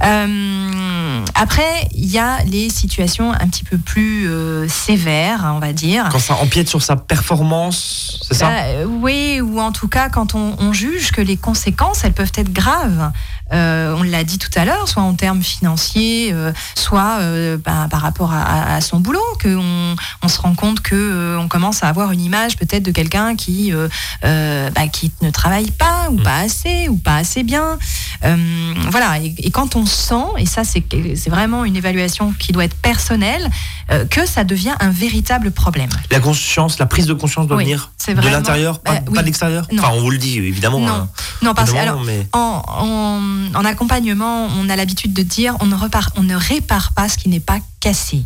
Euh, 0.04 1.26
après, 1.36 1.88
il 1.94 2.12
y 2.12 2.20
a 2.20 2.44
les 2.44 2.70
situations 2.70 3.32
un 3.32 3.48
petit 3.48 3.64
peu 3.64 3.78
plus 3.78 4.28
euh, 4.28 4.68
sévères, 4.68 5.52
on 5.56 5.60
va 5.60 5.72
dire. 5.72 6.10
Quand 6.12 6.20
ça 6.20 6.36
empiète 6.36 6.68
sur 6.68 6.82
sa 6.82 6.96
performance, 6.96 8.20
c'est 8.28 8.34
ça? 8.34 8.50
Euh, 8.50 8.86
oui, 8.86 9.40
ou 9.42 9.60
en 9.60 9.72
tout 9.72 9.88
cas 9.88 10.10
quand 10.10 10.36
on, 10.36 10.56
on 10.60 10.74
juge 10.74 11.12
que 11.12 11.22
les 11.22 11.38
conséquences, 11.38 12.04
elles 12.04 12.14
peuvent 12.14 12.34
être 12.36 12.52
graves. 12.52 13.12
Euh, 13.52 13.96
on 13.98 14.04
l'a 14.04 14.24
dit 14.24 14.40
tout 14.40 14.50
à 14.56 14.66
l'heure, 14.66 14.88
soit 14.88 15.04
en 15.04 15.14
termes 15.14 15.44
financiers, 15.44 16.32
euh, 16.34 16.52
soit 16.76 17.18
euh, 17.20 17.58
bah, 17.58 17.88
par 17.90 18.02
rapport 18.02 18.34
à, 18.34 18.80
son 18.82 19.00
boulot, 19.00 19.22
qu'on 19.42 19.96
on 20.22 20.28
se 20.28 20.42
rend 20.42 20.56
compte 20.56 20.80
que 20.82 21.38
on 21.40 21.48
commence 21.48 21.84
à 21.84 21.90
avoir 21.90 22.12
une 22.12 22.22
image 22.22 22.58
peut-être 22.58 22.84
de 22.84 22.92
quelqu'un 22.92 23.36
qui 23.36 23.72
bah, 24.22 24.88
qui 24.92 25.12
ne 25.22 25.30
travaille 25.30 25.72
pas 25.72 26.10
ou 26.10 26.18
pas 26.18 26.38
assez 26.38 26.88
ou 26.90 26.98
pas 26.98 27.18
assez 27.18 27.44
bien. 27.44 27.78
Euh, 28.26 28.36
voilà. 28.90 29.20
Et, 29.20 29.34
et 29.40 29.52
quand 29.52 29.76
on 29.76 29.86
sent, 29.86 30.24
et 30.38 30.46
ça 30.46 30.64
c'est 30.64 30.84
vraiment 31.30 31.66
une 31.66 31.76
évaluation 31.76 32.34
qui 32.40 32.52
doit 32.52 32.64
être 32.66 32.76
personnelle, 32.76 33.50
euh, 33.92 34.06
que 34.06 34.26
ça 34.26 34.44
devient 34.44 34.76
un 34.80 34.90
véritable 34.92 35.52
problème. 35.52 35.90
La 36.12 36.20
conscience, 36.20 36.80
la 36.80 36.86
prise 36.86 37.06
de 37.06 37.14
conscience 37.14 37.48
doit 37.48 37.58
Oui, 37.58 37.66
venir 37.66 37.92
de 38.08 38.30
l'intérieur, 38.30 38.80
pas, 38.80 38.94
bah, 38.94 39.02
pas 39.02 39.12
oui. 39.12 39.18
de 39.20 39.24
l'extérieur. 39.26 39.68
Enfin, 39.74 39.90
on 39.94 40.02
vous 40.02 40.10
le 40.12 40.18
dit, 40.18 40.38
évidemment. 40.38 40.80
Non. 40.80 40.88
hein. 40.88 41.10
Non, 41.42 41.54
parce 41.54 41.72
que 41.72 41.78
alors, 41.78 42.02
mais 42.04 42.28
en, 42.34 42.62
en- 42.68 43.56
en 43.60 43.66
accompagnement, 43.66 44.48
on 44.60 44.70
a 44.70 44.76
l'habitude 44.76 45.14
de 45.14 45.22
dire 45.24 45.56
on 45.60 45.66
ne, 45.66 45.76
repart, 45.76 46.14
on 46.18 46.24
ne 46.24 46.36
répare 46.36 46.94
pas 46.94 47.10
ce 47.10 47.18
qui 47.18 47.30
n'est 47.30 47.40
pas 47.42 47.60
cassé. 47.80 48.24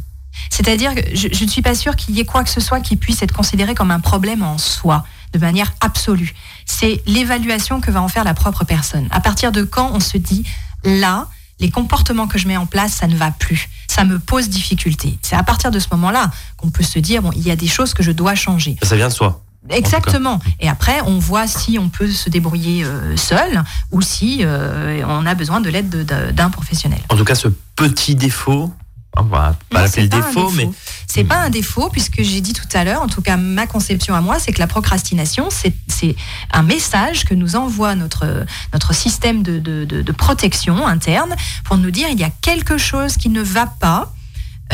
C'est-à-dire 0.52 0.94
que 0.94 1.02
je, 1.16 1.28
je 1.32 1.44
ne 1.44 1.50
suis 1.50 1.64
pas 1.64 1.74
sûre 1.74 1.96
qu'il 1.96 2.16
y 2.16 2.20
ait 2.20 2.26
quoi 2.26 2.44
que 2.44 2.50
ce 2.52 2.62
soit 2.62 2.80
qui 2.80 2.96
puisse 2.96 3.22
être 3.24 3.34
considéré 3.34 3.74
comme 3.74 3.90
un 3.92 4.00
problème 4.00 4.44
en 4.44 4.58
soi, 4.60 5.04
de 5.34 5.40
manière 5.40 5.74
absolue. 5.82 6.34
C'est 6.66 7.02
l'évaluation 7.06 7.82
que 7.82 7.92
va 7.92 8.02
en 8.02 8.08
faire 8.08 8.24
la 8.24 8.34
propre 8.34 8.64
personne. 8.66 9.08
À 9.12 9.20
partir 9.22 9.52
de 9.52 9.64
quand 9.64 9.92
on 9.94 10.00
se 10.00 10.18
dit 10.18 10.46
là, 10.84 11.28
les 11.60 11.72
comportements 11.72 12.28
que 12.28 12.38
je 12.38 12.48
mets 12.48 12.58
en 12.58 12.66
place, 12.68 12.94
ça 12.94 13.08
ne 13.08 13.16
va 13.16 13.32
plus. 13.32 13.68
Ça 13.88 14.04
me 14.04 14.20
pose 14.20 14.48
difficulté. 14.50 15.18
C'est 15.24 15.36
à 15.36 15.44
partir 15.44 15.72
de 15.72 15.80
ce 15.80 15.88
moment-là 15.94 16.30
qu'on 16.56 16.70
peut 16.70 16.84
se 16.84 17.00
dire 17.00 17.22
bon, 17.22 17.32
il 17.36 17.42
y 17.42 17.52
a 17.52 17.56
des 17.56 17.68
choses 17.68 17.94
que 17.94 18.04
je 18.04 18.12
dois 18.12 18.36
changer. 18.36 18.78
ça 18.84 18.96
vient 18.96 19.08
de 19.08 19.14
soi. 19.14 19.42
Exactement. 19.70 20.40
Et 20.62 20.70
après, 20.70 21.02
on 21.06 21.20
voit 21.20 21.46
si 21.48 21.78
on 21.78 21.90
peut 21.90 22.10
se 22.10 22.30
débrouiller 22.30 22.86
euh, 22.86 23.18
seul 23.18 23.64
ou 23.92 24.02
si 24.02 24.40
euh, 24.44 25.02
on 25.08 25.26
a 25.26 25.36
besoin 25.36 25.60
de 25.60 25.70
l'aide 25.70 25.90
de- 25.90 26.04
de- 26.04 26.32
d'un 26.32 26.50
professionnel. 26.50 27.00
En 27.10 27.18
tout 27.18 27.26
cas, 27.26 27.36
ce 27.36 27.50
petit 27.76 28.16
défaut, 28.16 28.72
On 29.16 29.24
va 29.24 29.56
pas 29.70 29.82
Non, 29.82 29.88
le 30.04 30.10
pas 30.10 30.18
un 30.18 30.20
défaut, 30.22 30.52
mais 30.52 30.70
C'est 31.08 31.24
pas 31.24 31.38
un 31.38 31.50
défaut, 31.50 31.90
puisque 31.90 32.22
j'ai 32.22 32.42
dit 32.42 32.54
tout 32.54 32.68
à 32.74 32.84
l'heure, 32.84 33.02
en 33.02 33.08
tout 33.08 33.22
cas 33.22 33.38
ma 33.38 33.66
conception 33.66 34.14
à 34.14 34.22
moi, 34.22 34.38
c'est 34.40 34.52
que 34.52 34.60
la 34.60 34.68
procrastination, 34.68 35.50
c'est 35.50 36.16
un 36.52 36.62
message 36.64 37.26
que 37.26 37.34
nous 37.34 37.56
envoie 37.56 37.96
notre, 37.96 38.46
notre 38.74 38.94
système 38.94 39.42
de, 39.42 39.58
de- 39.60 39.86
de- 39.86 40.02
de 40.04 40.12
protection 40.12 40.86
interne 40.86 41.36
pour 41.64 41.78
nous 41.78 41.90
dire 41.92 42.08
il 42.12 42.20
y 42.20 42.24
a 42.24 42.30
quelque 42.42 42.78
chose 42.78 43.18
qui 43.18 43.30
ne 43.30 43.42
va 43.42 43.66
pas 43.66 44.14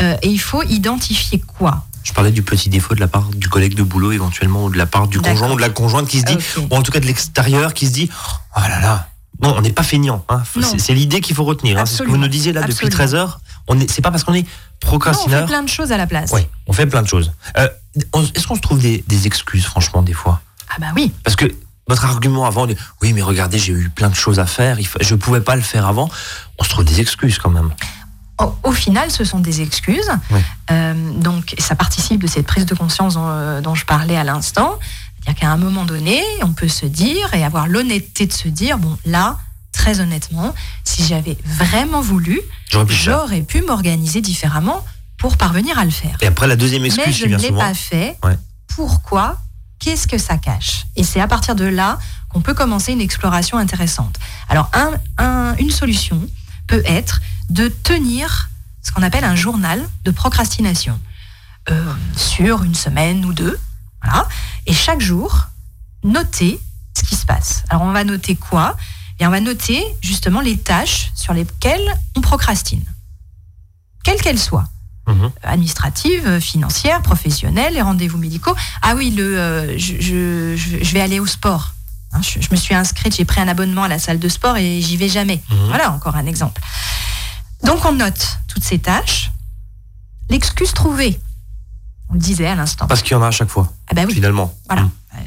euh, 0.00 0.16
et 0.22 0.28
il 0.28 0.38
faut 0.40 0.62
identifier 0.64 1.38
quoi. 1.40 1.86
je 2.02 2.12
parlais 2.12 2.32
du 2.32 2.42
petit 2.42 2.68
défaut 2.68 2.94
de 2.94 3.00
la 3.00 3.08
part 3.08 3.30
du 3.30 3.48
collègue 3.48 3.74
de 3.74 3.82
boulot 3.84 4.12
éventuellement, 4.12 4.64
ou 4.64 4.70
de 4.70 4.76
la 4.76 4.86
part 4.86 5.06
du 5.08 5.20
conjoint 5.20 5.50
ou 5.52 5.56
de 5.56 5.60
la 5.62 5.70
conjointe 5.70 6.08
qui 6.08 6.20
se 6.20 6.24
dit, 6.24 6.36
ou 6.70 6.74
en 6.76 6.82
tout 6.82 6.92
cas 6.92 7.00
de 7.00 7.06
l'extérieur 7.06 7.72
qui 7.72 7.86
se 7.86 7.92
dit, 7.92 8.10
oh 8.56 8.60
là 8.68 8.80
là, 8.80 9.08
non, 9.42 9.54
on 9.56 9.60
n'est 9.60 9.72
pas 9.72 9.82
feignant. 9.82 10.24
Hein. 10.28 10.42
C'est 10.78 10.94
l'idée 10.94 11.20
qu'il 11.20 11.34
faut 11.34 11.44
retenir. 11.44 11.78
hein. 11.78 11.86
C'est 11.86 11.96
ce 11.98 12.02
que 12.02 12.08
vous 12.08 12.16
nous 12.16 12.28
disiez 12.28 12.52
là 12.52 12.60
depuis 12.62 12.72
Absolument. 12.86 12.96
13 12.96 13.14
heures. 13.14 13.40
On 13.68 13.78
est, 13.80 13.90
c'est 13.90 14.02
pas 14.02 14.10
parce 14.10 14.24
qu'on 14.24 14.34
est 14.34 14.46
Non, 14.84 14.98
on 15.02 15.28
fait 15.28 15.46
plein 15.46 15.62
de 15.62 15.68
choses 15.68 15.90
à 15.92 15.96
la 15.96 16.06
place. 16.06 16.30
Oui, 16.32 16.42
on 16.66 16.72
fait 16.72 16.86
plein 16.86 17.02
de 17.02 17.08
choses. 17.08 17.32
Euh, 17.56 17.68
Est-ce 18.34 18.46
qu'on 18.46 18.54
se 18.54 18.60
trouve 18.60 18.80
des, 18.80 19.02
des 19.08 19.26
excuses, 19.26 19.64
franchement, 19.64 20.02
des 20.02 20.12
fois? 20.12 20.40
Ah 20.70 20.74
bah 20.80 20.88
oui. 20.94 21.12
Parce 21.24 21.36
que 21.36 21.46
votre 21.88 22.04
argument 22.04 22.46
avant, 22.46 22.66
de, 22.66 22.74
oui, 23.02 23.12
mais 23.12 23.22
regardez, 23.22 23.58
j'ai 23.58 23.72
eu 23.72 23.90
plein 23.90 24.08
de 24.08 24.14
choses 24.14 24.38
à 24.38 24.46
faire, 24.46 24.78
je 25.00 25.14
pouvais 25.14 25.40
pas 25.40 25.56
le 25.56 25.62
faire 25.62 25.86
avant. 25.86 26.08
On 26.58 26.64
se 26.64 26.68
trouve 26.70 26.84
des 26.84 27.00
excuses 27.00 27.38
quand 27.38 27.50
même. 27.50 27.70
Au, 28.40 28.52
au 28.64 28.72
final, 28.72 29.10
ce 29.10 29.22
sont 29.24 29.38
des 29.38 29.60
excuses. 29.60 30.10
Oui. 30.30 30.40
Euh, 30.72 30.94
donc, 31.12 31.54
ça 31.58 31.74
participe 31.76 32.20
de 32.22 32.26
cette 32.26 32.46
prise 32.46 32.66
de 32.66 32.74
conscience 32.74 33.14
dont, 33.14 33.28
euh, 33.28 33.60
dont 33.60 33.74
je 33.74 33.84
parlais 33.86 34.16
à 34.16 34.24
l'instant. 34.24 34.78
C'est-à-dire 35.24 35.40
qu'à 35.40 35.50
un 35.50 35.56
moment 35.56 35.84
donné, 35.84 36.22
on 36.42 36.52
peut 36.52 36.68
se 36.68 36.84
dire 36.86 37.32
et 37.34 37.44
avoir 37.44 37.66
l'honnêteté 37.66 38.26
de 38.26 38.32
se 38.32 38.48
dire 38.48 38.78
bon, 38.78 38.96
là, 39.06 39.38
très 39.72 40.00
honnêtement, 40.00 40.54
si 40.84 41.04
j'avais 41.06 41.38
vraiment 41.46 42.00
voulu, 42.02 42.40
J'aurais 43.04 43.42
pu 43.42 43.62
m'organiser 43.62 44.20
différemment 44.20 44.84
pour 45.16 45.36
parvenir 45.36 45.78
à 45.78 45.84
le 45.84 45.90
faire. 45.90 46.16
Et 46.20 46.26
après, 46.26 46.46
la 46.46 46.56
deuxième 46.56 46.82
Mais 46.82 46.88
excuse 46.88 47.16
je 47.16 47.24
qui 47.24 47.30
ne 47.30 47.36
l'ai 47.38 47.48
pas 47.58 47.74
fait. 47.74 48.18
Ouais. 48.22 48.36
Pourquoi? 48.76 49.38
Qu'est-ce 49.78 50.06
que 50.06 50.18
ça 50.18 50.36
cache? 50.36 50.84
Et 50.96 51.04
c'est 51.04 51.20
à 51.20 51.28
partir 51.28 51.54
de 51.54 51.64
là 51.64 51.98
qu'on 52.28 52.40
peut 52.40 52.54
commencer 52.54 52.92
une 52.92 53.00
exploration 53.00 53.56
intéressante. 53.58 54.18
Alors, 54.48 54.70
un- 54.74 54.92
un- 55.24 55.56
une 55.56 55.70
solution 55.70 56.20
peut 56.66 56.82
être 56.86 57.20
de 57.50 57.68
tenir 57.68 58.50
ce 58.82 58.92
qu'on 58.92 59.02
appelle 59.02 59.24
un 59.24 59.36
journal 59.36 59.82
de 60.04 60.10
procrastination 60.10 60.98
euh, 61.70 61.92
sur 62.16 62.62
une 62.62 62.74
semaine 62.74 63.24
ou 63.24 63.32
deux. 63.32 63.58
Voilà. 64.04 64.28
Et 64.66 64.72
chaque 64.72 65.00
jour, 65.00 65.46
noter 66.02 66.60
ce 66.96 67.02
qui 67.04 67.16
se 67.16 67.26
passe. 67.26 67.64
Alors, 67.70 67.82
on 67.82 67.92
va 67.92 68.04
noter 68.04 68.36
quoi? 68.36 68.76
Et 69.20 69.26
on 69.26 69.30
va 69.30 69.40
noter 69.40 69.82
justement 70.02 70.40
les 70.40 70.58
tâches 70.58 71.10
sur 71.14 71.32
lesquelles 71.34 71.86
on 72.16 72.20
procrastine, 72.20 72.84
quelles 74.02 74.20
qu'elles 74.20 74.38
soient 74.40 74.68
administratives, 75.42 76.26
euh, 76.26 76.40
financières, 76.40 77.02
professionnelles, 77.02 77.74
les 77.74 77.82
rendez-vous 77.82 78.16
médicaux. 78.18 78.54
Ah 78.82 78.94
oui, 78.96 79.10
le, 79.10 79.38
euh, 79.38 79.78
je, 79.78 80.00
je- 80.00 80.56
je- 80.56 80.82
je 80.82 80.92
vais 80.94 81.00
aller 81.02 81.20
au 81.20 81.26
sport. 81.26 81.74
Hein, 82.12 82.22
je, 82.22 82.40
je 82.40 82.48
me 82.50 82.56
suis 82.56 82.74
inscrite, 82.74 83.14
j'ai 83.16 83.24
pris 83.26 83.40
un 83.40 83.48
abonnement 83.48 83.82
à 83.84 83.88
la 83.88 83.98
salle 83.98 84.18
de 84.18 84.28
sport 84.28 84.56
et 84.56 84.80
j'y 84.80 84.96
vais 84.96 85.08
jamais. 85.10 85.42
Mhm. 85.50 85.66
Voilà, 85.68 85.90
encore 85.92 86.16
un 86.16 86.26
exemple. 86.26 86.60
Donc 87.64 87.84
on 87.84 87.92
note 87.92 88.38
toutes 88.48 88.64
ces 88.64 88.78
tâches. 88.78 89.30
L'excuse 90.30 90.72
trouvée, 90.72 91.20
on 92.14 92.16
le 92.16 92.22
disait 92.22 92.46
à 92.46 92.54
l'instant. 92.54 92.86
Parce 92.86 93.02
qu'il 93.02 93.12
y 93.12 93.14
en 93.16 93.22
a 93.22 93.26
à 93.26 93.30
chaque 93.32 93.48
fois, 93.48 93.72
Ah 93.90 93.94
bah 93.94 94.02
oui, 94.06 94.14
finalement. 94.14 94.54
voilà. 94.68 94.82
Mm. 94.82 94.90
Euh, 95.16 95.18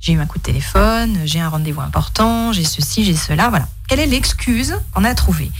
J'ai 0.00 0.12
eu 0.14 0.20
un 0.20 0.26
coup 0.26 0.38
de 0.38 0.42
téléphone, 0.42 1.18
j'ai 1.24 1.40
un 1.40 1.48
rendez-vous 1.50 1.80
important, 1.82 2.52
j'ai 2.52 2.64
ceci, 2.64 3.04
j'ai 3.04 3.14
cela, 3.16 3.48
voilà. 3.50 3.68
Quelle 3.88 4.00
est 4.00 4.06
l'excuse 4.06 4.74
qu'on 4.94 5.04
a 5.04 5.14
trouvée 5.14 5.50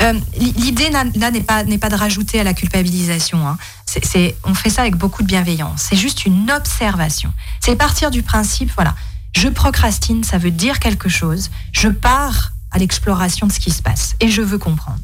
Euh, 0.00 0.14
L'idée 0.38 0.90
là 0.90 1.30
n'est 1.32 1.40
pas, 1.40 1.64
n'est 1.64 1.78
pas 1.78 1.88
de 1.88 1.96
rajouter 1.96 2.38
à 2.38 2.44
la 2.44 2.54
culpabilisation. 2.54 3.46
hein. 3.48 3.56
C'est- 3.86 4.36
on 4.44 4.54
fait 4.54 4.70
ça 4.70 4.82
avec 4.82 4.94
beaucoup 4.94 5.22
de 5.22 5.26
bienveillance. 5.26 5.86
C'est 5.88 5.96
juste 5.96 6.24
une 6.26 6.48
observation. 6.52 7.32
C'est 7.60 7.74
partir 7.74 8.12
du 8.12 8.22
principe, 8.22 8.70
voilà, 8.76 8.94
je 9.36 9.48
procrastine, 9.48 10.22
ça 10.22 10.38
veut 10.38 10.52
dire 10.52 10.78
quelque 10.78 11.08
chose. 11.08 11.50
Je 11.72 11.88
pars 11.88 12.52
à 12.70 12.78
l'exploration 12.78 13.48
de 13.48 13.52
ce 13.52 13.58
qui 13.58 13.72
se 13.72 13.82
passe 13.82 14.14
et 14.20 14.28
je 14.28 14.42
veux 14.42 14.58
comprendre. 14.58 15.00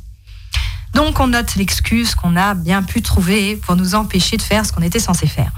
Donc 0.95 1.21
on 1.21 1.29
note 1.29 1.55
l'excuse 1.57 2.15
qu'on 2.15 2.37
a 2.37 2.55
bien 2.55 2.83
pu 2.83 3.03
trouver 3.03 3.57
pour 3.57 3.77
nous 3.77 3.95
empêcher 3.95 4.37
de 4.37 4.43
faire 4.43 4.65
ce 4.65 4.73
qu'on 4.73 4.83
était 4.83 5.01
censé 5.01 5.27
faire. 5.27 5.53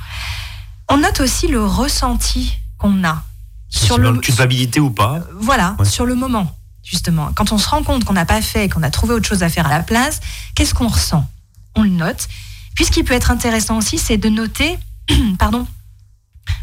On 0.89 0.99
note 0.99 1.21
aussi 1.21 1.49
le 1.49 1.65
ressenti 1.65 2.55
qu'on 2.79 3.05
a 3.05 3.23
sur 3.69 3.99
le, 3.99 4.19
culpabilité 4.19 4.81
ou 4.81 4.91
pas. 4.91 5.21
voilà, 5.39 5.75
Ouais. 5.79 5.85
sur 5.85 6.07
le 6.07 6.15
moment, 6.15 6.57
justement. 6.83 7.31
Quand 7.35 7.53
on 7.53 7.59
se 7.59 7.69
rend 7.69 7.83
compte 7.83 8.05
qu'on 8.05 8.13
n'a 8.15 8.25
pas 8.25 8.41
fait, 8.41 8.69
qu'on 8.69 8.83
a 8.83 8.91
trouvé 8.91 9.15
autre 9.15 9.27
chose 9.29 9.43
à 9.43 9.49
faire 9.49 9.67
à 9.67 9.71
la 9.71 9.83
place, 9.83 10.21
qu'est-ce 10.55 10.75
qu'on 10.75 10.89
ressent? 10.89 11.29
On 11.75 11.83
le 11.83 11.91
note. 11.91 12.29
Puis 12.75 12.85
ce 12.85 12.91
qui 12.91 13.03
peut 13.03 13.15
être 13.15 13.31
intéressant 13.31 13.77
aussi, 13.79 13.99
c'est 13.99 14.17
de 14.19 14.29
noter, 14.29 14.79
pardon, 15.39 15.67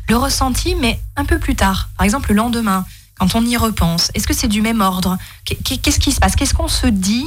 le 0.09 0.15
ressenti, 0.15 0.75
mais 0.75 0.99
un 1.15 1.25
peu 1.25 1.39
plus 1.39 1.55
tard. 1.55 1.89
Par 1.97 2.05
exemple, 2.05 2.29
le 2.29 2.35
lendemain, 2.35 2.85
quand 3.23 3.35
on 3.39 3.45
y 3.45 3.55
repense. 3.55 4.11
Est-ce 4.15 4.27
que 4.27 4.33
c'est 4.33 4.49
du 4.49 4.61
même 4.61 4.81
ordre 4.81 5.17
Qu'est- 5.45 5.77
Qu'est-ce 5.77 5.99
qui 5.99 6.11
se 6.11 6.19
passe? 6.19 6.35
Qu'est-ce 6.35 6.53
qu'on 6.53 6.67
se 6.67 6.87
dit 6.87 7.25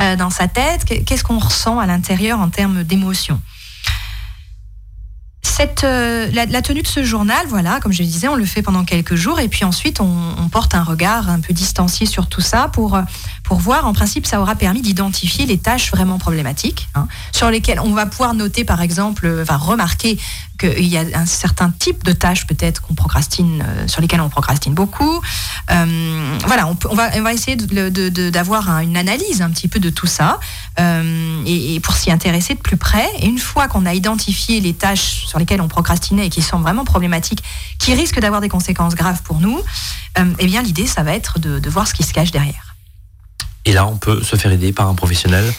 euh, 0.00 0.16
dans 0.16 0.30
sa 0.30 0.48
tête? 0.48 0.84
Qu'est- 0.86 1.02
Qu'est-ce 1.04 1.22
qu'on 1.24 1.38
ressent 1.38 1.78
à 1.78 1.86
l'intérieur 1.86 2.40
en 2.40 2.48
termes 2.48 2.82
d'émotion? 2.82 3.40
Cette, 5.42 5.84
euh, 5.84 6.28
la, 6.32 6.62
tenue 6.62 6.82
de 6.82 6.86
ce 6.88 7.04
journal, 7.04 7.46
voilà, 7.48 7.78
comme 7.78 7.92
je 7.92 8.02
le 8.02 8.08
disais, 8.08 8.26
on 8.26 8.34
le 8.34 8.46
fait 8.46 8.62
pendant 8.62 8.84
quelques 8.84 9.14
jours 9.14 9.38
et 9.38 9.46
puis 9.48 9.64
ensuite 9.64 10.00
on, 10.00 10.48
porte 10.50 10.74
un 10.74 10.82
regard 10.82 11.28
un 11.28 11.38
peu 11.40 11.52
distancié 11.52 12.06
sur 12.06 12.26
tout 12.28 12.40
ça 12.40 12.68
pour, 12.72 12.94
euh, 12.96 13.02
pour 13.44 13.58
voir, 13.58 13.86
en 13.86 13.92
principe, 13.92 14.26
ça 14.26 14.40
aura 14.40 14.54
permis 14.56 14.80
d'identifier 14.82 15.46
les 15.46 15.58
tâches 15.58 15.90
vraiment 15.90 16.18
problématiques, 16.18 16.88
hein, 16.94 17.06
sur 17.32 17.50
lesquelles 17.50 17.78
on 17.80 17.92
va 17.92 18.06
pouvoir 18.06 18.34
noter, 18.34 18.64
par 18.64 18.80
exemple, 18.80 19.30
enfin, 19.42 19.56
remarquer 19.56 20.18
qu'il 20.58 20.86
y 20.86 20.96
a 20.96 21.04
un 21.14 21.26
certain 21.26 21.70
type 21.70 22.04
de 22.04 22.12
tâches 22.12 22.46
peut-être 22.46 22.80
qu'on 22.82 22.94
procrastine, 22.94 23.64
euh, 23.66 23.88
sur 23.88 24.00
lesquelles 24.00 24.20
on 24.20 24.28
procrastine 24.28 24.72
beaucoup. 24.74 25.20
Euh, 25.70 26.36
voilà, 26.46 26.66
on, 26.66 26.74
peut- 26.76 26.88
on 26.90 26.94
va, 26.94 27.10
on 27.16 27.22
va 27.22 27.32
essayer 27.32 27.56
d'avoir 27.56 28.70
un- 28.70 28.80
une 28.80 28.96
analyse 28.96 29.42
un 29.42 29.50
petit 29.50 29.68
peu 29.68 29.80
de 29.80 29.90
tout 29.90 30.06
ça 30.06 30.38
euh, 30.78 31.42
et, 31.46 31.74
et 31.74 31.80
pour 31.80 31.94
s'y 31.96 32.10
intéresser 32.10 32.54
de 32.54 32.60
plus 32.60 32.76
près. 32.76 33.06
Et 33.20 33.26
une 33.26 33.38
fois 33.38 33.68
qu'on 33.68 33.84
a 33.86 33.94
identifié 33.94 34.60
les 34.60 34.74
tâches 34.74 35.26
sur 35.26 35.38
lesquelles 35.38 35.60
on 35.60 35.68
procrastinait 35.68 36.26
et 36.26 36.30
qui 36.30 36.42
sont 36.42 36.60
vraiment 36.60 36.84
problématiques, 36.84 37.42
qui 37.78 37.94
risquent 37.94 38.20
d'avoir 38.20 38.40
des 38.40 38.48
conséquences 38.48 38.94
graves 38.94 39.22
pour 39.22 39.40
nous, 39.40 39.60
eh 40.38 40.46
bien 40.46 40.62
l'idée, 40.62 40.86
ça 40.86 41.02
va 41.02 41.14
être 41.14 41.38
de, 41.38 41.58
de 41.58 41.70
voir 41.70 41.88
ce 41.88 41.94
qui 41.94 42.02
se 42.04 42.12
cache 42.12 42.30
derrière. 42.30 42.74
Et 43.66 43.72
là, 43.72 43.86
on 43.86 43.96
peut 43.96 44.22
se 44.22 44.36
faire 44.36 44.52
aider 44.52 44.72
par 44.72 44.88
un 44.88 44.94
professionnel 44.94 45.52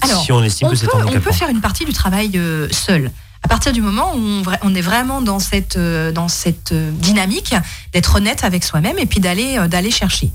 Alors, 0.00 0.24
si 0.24 0.32
on 0.32 0.42
estime 0.42 0.66
On 0.68 0.70
que 0.72 0.76
c'est 0.76 0.88
on 0.92 0.98
handicapant. 1.00 1.24
peut 1.24 1.32
faire 1.32 1.48
une 1.48 1.60
partie 1.60 1.84
du 1.84 1.92
travail 1.92 2.32
euh, 2.34 2.68
seul. 2.72 3.10
À 3.44 3.48
partir 3.48 3.72
du 3.72 3.82
moment 3.82 4.14
où 4.14 4.42
on, 4.62 4.74
est 4.74 4.80
vraiment 4.80 5.20
dans 5.20 5.38
cette, 5.40 5.76
euh, 5.76 6.12
dans 6.12 6.28
cette 6.28 6.72
euh, 6.72 6.90
dynamique 6.92 7.54
d'être 7.92 8.14
honnête 8.16 8.44
avec 8.44 8.64
soi-même 8.64 8.98
et 8.98 9.06
puis 9.06 9.20
d'aller 9.20 9.58
euh, 9.58 9.66
d'aller 9.68 9.90
chercher. 9.90 10.30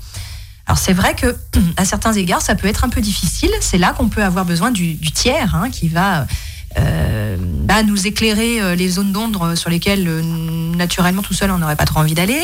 Alors 0.66 0.78
c'est 0.78 0.92
vrai 0.92 1.14
que 1.14 1.34
à 1.78 1.84
certains 1.84 2.12
égards 2.12 2.42
ça 2.42 2.54
peut 2.54 2.68
être 2.68 2.84
un 2.84 2.90
peu 2.90 3.00
difficile. 3.00 3.50
C'est 3.60 3.78
là 3.78 3.94
qu'on 3.96 4.08
peut 4.08 4.22
avoir 4.22 4.44
besoin 4.44 4.70
du, 4.70 4.94
du 4.94 5.10
tiers 5.10 5.54
hein, 5.54 5.70
qui 5.70 5.88
va 5.88 6.26
euh, 6.76 7.36
bah, 7.40 7.82
nous 7.82 8.06
éclairer 8.06 8.76
les 8.76 8.88
zones 8.90 9.12
d'ombre 9.12 9.54
sur 9.54 9.70
lesquelles 9.70 10.06
euh, 10.06 10.22
naturellement 10.76 11.22
tout 11.22 11.32
seul 11.32 11.50
on 11.50 11.58
n'aurait 11.58 11.76
pas 11.76 11.86
trop 11.86 12.00
envie 12.00 12.14
d'aller, 12.14 12.42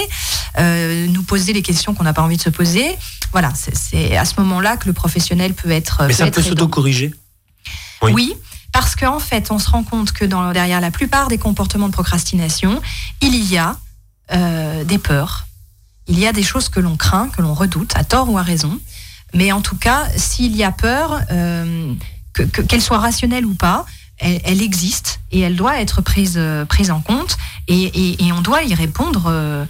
euh, 0.58 1.06
nous 1.08 1.22
poser 1.22 1.52
les 1.52 1.60
questions 1.62 1.92
qu'on 1.94 2.04
n'a 2.04 2.14
pas 2.14 2.22
envie 2.22 2.38
de 2.38 2.42
se 2.42 2.48
poser. 2.50 2.86
Voilà, 3.32 3.52
c'est- 3.54 4.16
à 4.16 4.24
ce 4.24 4.34
moment-là 4.40 4.78
que 4.78 4.86
le 4.86 4.94
professionnel 4.94 5.52
peut 5.52 5.70
être. 5.70 6.04
Mais 6.06 6.14
ça 6.14 6.26
être 6.26 6.34
peut 6.34 6.42
s'auto-corriger? 6.42 7.12
Oui. 8.02 8.12
Oui. 8.12 8.34
Parce 8.74 8.96
qu'en 8.96 9.20
fait, 9.20 9.50
on 9.52 9.58
se 9.60 9.70
rend 9.70 9.84
compte 9.84 10.10
que 10.12 10.24
derrière 10.52 10.80
la 10.80 10.90
plupart 10.90 11.28
des 11.28 11.38
comportements 11.38 11.86
de 11.88 11.92
procrastination, 11.92 12.82
il 13.22 13.36
y 13.50 13.56
a 13.56 13.76
euh, 14.32 14.82
des 14.82 14.98
peurs, 14.98 15.46
il 16.08 16.18
y 16.18 16.26
a 16.26 16.32
des 16.32 16.42
choses 16.42 16.68
que 16.68 16.80
l'on 16.80 16.96
craint, 16.96 17.28
que 17.28 17.40
l'on 17.40 17.54
redoute, 17.54 17.92
à 17.96 18.02
tort 18.02 18.28
ou 18.30 18.36
à 18.36 18.42
raison. 18.42 18.78
Mais 19.32 19.52
en 19.52 19.60
tout 19.60 19.76
cas, 19.76 20.08
s'il 20.16 20.56
y 20.56 20.64
a 20.64 20.72
peur, 20.72 21.20
euh, 21.30 21.94
que- 22.32 22.42
que- 22.42 22.62
qu'elle 22.62 22.82
soit 22.82 22.98
rationnelle 22.98 23.46
ou 23.46 23.54
pas, 23.54 23.86
elle, 24.18 24.40
elle 24.44 24.60
existe 24.60 25.20
et 25.30 25.38
elle 25.40 25.54
doit 25.56 25.80
être 25.80 26.02
prise, 26.02 26.34
euh, 26.36 26.64
prise 26.64 26.90
en 26.90 27.00
compte 27.00 27.36
et 27.68 28.18
on 28.36 28.40
doit 28.42 28.64
y 28.64 28.74
répondre. 28.74 29.26
euh, 29.28 29.64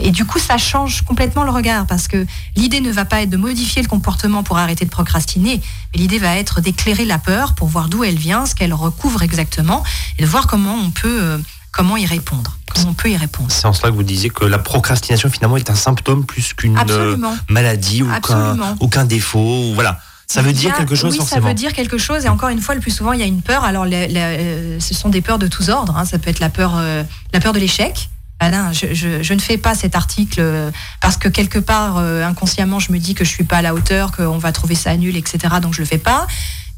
et 0.00 0.10
du 0.10 0.24
coup, 0.24 0.38
ça 0.38 0.58
change 0.58 1.02
complètement 1.02 1.44
le 1.44 1.50
regard 1.50 1.86
parce 1.86 2.08
que 2.08 2.26
l'idée 2.56 2.80
ne 2.80 2.90
va 2.90 3.04
pas 3.04 3.22
être 3.22 3.30
de 3.30 3.36
modifier 3.36 3.80
le 3.82 3.88
comportement 3.88 4.42
pour 4.42 4.58
arrêter 4.58 4.84
de 4.84 4.90
procrastiner, 4.90 5.60
mais 5.94 6.00
l'idée 6.00 6.18
va 6.18 6.36
être 6.36 6.60
d'éclairer 6.60 7.04
la 7.04 7.18
peur 7.18 7.54
pour 7.54 7.68
voir 7.68 7.88
d'où 7.88 8.02
elle 8.04 8.16
vient, 8.18 8.44
ce 8.44 8.54
qu'elle 8.54 8.74
recouvre 8.74 9.22
exactement 9.22 9.82
et 10.18 10.22
de 10.22 10.26
voir 10.28 10.46
comment 10.46 10.74
on 10.74 10.90
peut, 10.90 11.18
euh, 11.22 11.38
comment 11.70 11.96
y 11.96 12.04
répondre, 12.06 12.58
comment 12.74 12.88
on 12.90 12.94
peut 12.94 13.10
y 13.10 13.16
répondre. 13.16 13.50
C'est 13.50 13.66
en 13.66 13.72
cela 13.72 13.90
que 13.90 13.94
vous 13.96 14.02
disiez 14.02 14.30
que 14.30 14.44
la 14.44 14.58
procrastination 14.58 15.30
finalement 15.30 15.56
est 15.56 15.70
un 15.70 15.74
symptôme 15.76 16.26
plus 16.26 16.52
qu'une 16.54 16.76
euh, 16.90 17.16
maladie 17.48 18.02
ou 18.02 18.08
qu'un 18.20 18.56
qu'un 18.90 19.04
défaut. 19.04 19.38
Ou 19.70 19.74
voilà, 19.74 20.00
ça 20.26 20.42
veut 20.42 20.52
dire 20.52 20.74
quelque 20.74 20.94
chose 20.96 21.12
oui, 21.12 21.18
forcément. 21.18 21.42
ça 21.42 21.48
veut 21.48 21.54
dire 21.54 21.72
quelque 21.72 21.98
chose. 21.98 22.24
Et 22.24 22.28
encore 22.28 22.48
une 22.48 22.60
fois, 22.60 22.74
le 22.74 22.80
plus 22.80 22.90
souvent, 22.94 23.12
il 23.12 23.20
y 23.20 23.22
a 23.22 23.26
une 23.26 23.42
peur. 23.42 23.64
Alors, 23.64 23.84
la- 23.86 24.08
la- 24.08 24.26
euh, 24.30 24.80
ce 24.80 24.92
sont 24.92 25.08
des 25.08 25.20
peurs 25.22 25.38
de 25.38 25.46
tous 25.46 25.68
ordres. 25.70 25.96
hein. 25.96 26.04
Ça 26.04 26.18
peut 26.18 26.30
être 26.30 26.40
la 26.40 26.48
peur, 26.50 26.72
euh, 26.76 27.04
la 27.32 27.40
peur 27.40 27.52
de 27.52 27.58
l'échec. 27.60 28.10
Je, 28.50 29.34
ne 29.34 29.40
fais 29.40 29.56
pas 29.56 29.74
cet 29.74 29.94
article 29.94 30.40
euh, 30.40 30.70
parce 31.00 31.16
que 31.16 31.28
quelque 31.28 31.58
part, 31.58 31.98
euh, 31.98 32.24
inconsciemment, 32.24 32.80
je 32.80 32.90
me 32.90 32.98
dis 32.98 33.14
que 33.14 33.24
je 33.24 33.30
suis 33.30 33.44
pas 33.44 33.58
à 33.58 33.62
la 33.62 33.74
hauteur, 33.74 34.10
qu'on 34.10 34.38
va 34.38 34.52
trouver 34.52 34.74
ça 34.74 34.96
nul, 34.96 35.16
etc. 35.16 35.54
Donc, 35.60 35.74
je 35.74 35.80
le 35.80 35.84
fais 35.84 35.98
pas. 35.98 36.26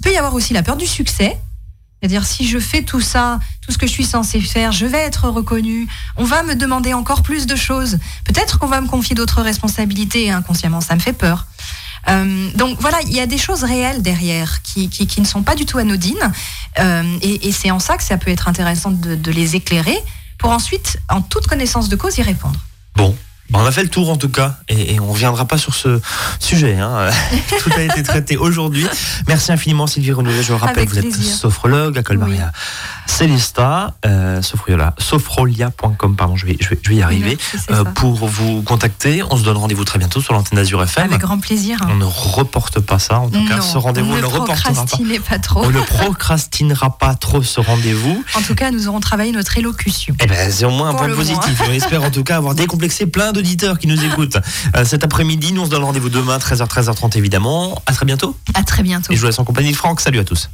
Il 0.00 0.02
peut 0.02 0.12
y 0.12 0.16
avoir 0.18 0.34
aussi 0.34 0.52
la 0.52 0.62
peur 0.62 0.76
du 0.76 0.86
succès. 0.86 1.38
C'est-à-dire, 2.00 2.26
si 2.26 2.46
je 2.46 2.58
fais 2.58 2.82
tout 2.82 3.00
ça, 3.00 3.38
tout 3.62 3.72
ce 3.72 3.78
que 3.78 3.86
je 3.86 3.92
suis 3.92 4.04
censé 4.04 4.40
faire, 4.40 4.72
je 4.72 4.84
vais 4.84 4.98
être 4.98 5.30
reconnu, 5.30 5.88
on 6.18 6.24
va 6.24 6.42
me 6.42 6.54
demander 6.54 6.92
encore 6.92 7.22
plus 7.22 7.46
de 7.46 7.56
choses. 7.56 7.98
Peut-être 8.24 8.58
qu'on 8.58 8.66
va 8.66 8.82
me 8.82 8.88
confier 8.88 9.14
d'autres 9.14 9.40
responsabilités 9.40 10.30
inconsciemment, 10.30 10.82
ça 10.82 10.94
me 10.94 11.00
fait 11.00 11.14
peur. 11.14 11.46
Euh, 12.10 12.50
donc 12.56 12.78
voilà, 12.78 12.98
il 13.06 13.14
y 13.14 13.20
a 13.20 13.26
des 13.26 13.38
choses 13.38 13.64
réelles 13.64 14.02
derrière 14.02 14.60
qui, 14.60 14.90
ne 15.16 15.24
sont 15.24 15.42
pas 15.42 15.54
du 15.54 15.64
tout 15.64 15.78
anodines. 15.78 16.30
Et 17.22 17.52
c'est 17.52 17.70
en 17.70 17.78
ça 17.78 17.96
que 17.96 18.02
ça 18.02 18.18
peut 18.18 18.30
être 18.30 18.48
intéressant 18.48 18.90
de 18.90 19.30
les 19.30 19.56
éclairer 19.56 19.96
pour 20.38 20.50
ensuite, 20.50 20.98
en 21.08 21.22
toute 21.22 21.46
connaissance 21.46 21.88
de 21.88 21.96
cause, 21.96 22.18
y 22.18 22.22
répondre. 22.22 22.58
Bon. 22.96 23.16
On 23.52 23.64
a 23.64 23.70
fait 23.70 23.82
le 23.82 23.90
tour 23.90 24.08
en 24.08 24.16
tout 24.16 24.30
cas 24.30 24.56
et, 24.68 24.98
on 25.00 25.12
reviendra 25.12 25.44
pas 25.44 25.58
sur 25.58 25.74
ce 25.74 26.00
sujet. 26.40 26.78
Hein. 26.78 27.10
tout 27.60 27.70
a 27.76 27.82
été 27.82 28.02
traité 28.02 28.36
aujourd'hui. 28.36 28.86
Merci 29.28 29.52
infiniment 29.52 29.86
Sylvie 29.86 30.12
Renouvet. 30.12 30.42
Je 30.42 30.52
vous 30.52 30.58
rappelle, 30.58 30.78
Avec 30.78 30.88
vous 30.88 30.98
êtes 30.98 31.14
sophrologue 31.14 31.96
à 31.98 32.02
Colmaria 32.02 32.52
Célesta, 33.06 33.94
euh, 34.06 34.40
sophrolia- 34.42 34.94
sophrolia.com, 34.98 36.16
pardon, 36.16 36.36
je 36.36 36.46
vais, 36.46 36.56
je 36.60 36.70
vais, 36.70 36.78
je 36.82 36.88
vais 36.88 36.96
y 36.96 37.02
arriver, 37.02 37.38
euh, 37.70 37.84
pour 37.84 38.26
vous 38.26 38.62
contacter. 38.62 39.22
On 39.30 39.36
se 39.36 39.42
donne 39.44 39.56
rendez-vous 39.56 39.84
très 39.84 39.98
bientôt 39.98 40.20
sur 40.20 40.34
l'antenne 40.34 40.58
Azure 40.58 40.82
FM. 40.82 41.04
Avec 41.04 41.20
grand 41.20 41.38
plaisir. 41.38 41.78
On 41.88 41.94
ne 41.96 42.04
reporte 42.04 42.80
pas 42.80 42.98
ça, 42.98 43.20
en 43.20 43.28
tout 43.28 43.44
cas, 43.46 43.60
ce 43.60 43.78
rendez-vous, 43.78 44.12
on 44.12 44.16
ne 44.16 44.20
ne 44.22 44.26
reportera 44.26 44.72
pas. 44.74 44.84
pas 45.28 45.38
trop. 45.38 45.64
On 45.64 45.70
ne 45.70 45.80
procrastinera 45.80 46.98
pas 46.98 47.14
trop 47.14 47.42
ce 47.42 47.60
rendez-vous. 47.60 48.24
En 48.34 48.42
tout 48.42 48.54
cas, 48.54 48.70
nous 48.70 48.88
aurons 48.88 49.00
travaillé 49.00 49.32
notre 49.32 49.56
élocution. 49.58 50.14
Eh 50.20 50.26
ben, 50.26 50.50
c'est 50.50 50.64
au 50.64 50.70
moins 50.70 50.90
un 50.90 50.94
point 50.94 51.06
le 51.06 51.14
positif. 51.14 51.60
On 51.68 51.72
espère 51.72 52.02
en 52.02 52.10
tout 52.10 52.24
cas 52.24 52.36
avoir 52.36 52.54
décomplexé 52.64 53.06
plein 53.06 53.32
d'auditeurs 53.32 53.78
qui 53.78 53.86
nous 53.86 54.02
écoutent 54.04 54.38
euh, 54.76 54.84
cet 54.84 55.04
après-midi. 55.04 55.52
Nous, 55.52 55.62
on 55.62 55.66
se 55.66 55.70
donne 55.70 55.84
rendez-vous 55.84 56.08
demain, 56.10 56.38
13h, 56.38 56.66
13h30 56.68 57.16
évidemment. 57.18 57.80
À 57.86 57.92
très 57.92 58.06
bientôt. 58.06 58.36
À 58.54 58.62
très 58.62 58.82
bientôt. 58.82 59.12
Et 59.12 59.16
je 59.16 59.20
vous 59.20 59.26
laisse 59.26 59.38
en 59.38 59.44
compagnie 59.44 59.70
de 59.72 59.76
Franck. 59.76 60.00
Salut 60.00 60.18
à 60.18 60.24
tous. 60.24 60.48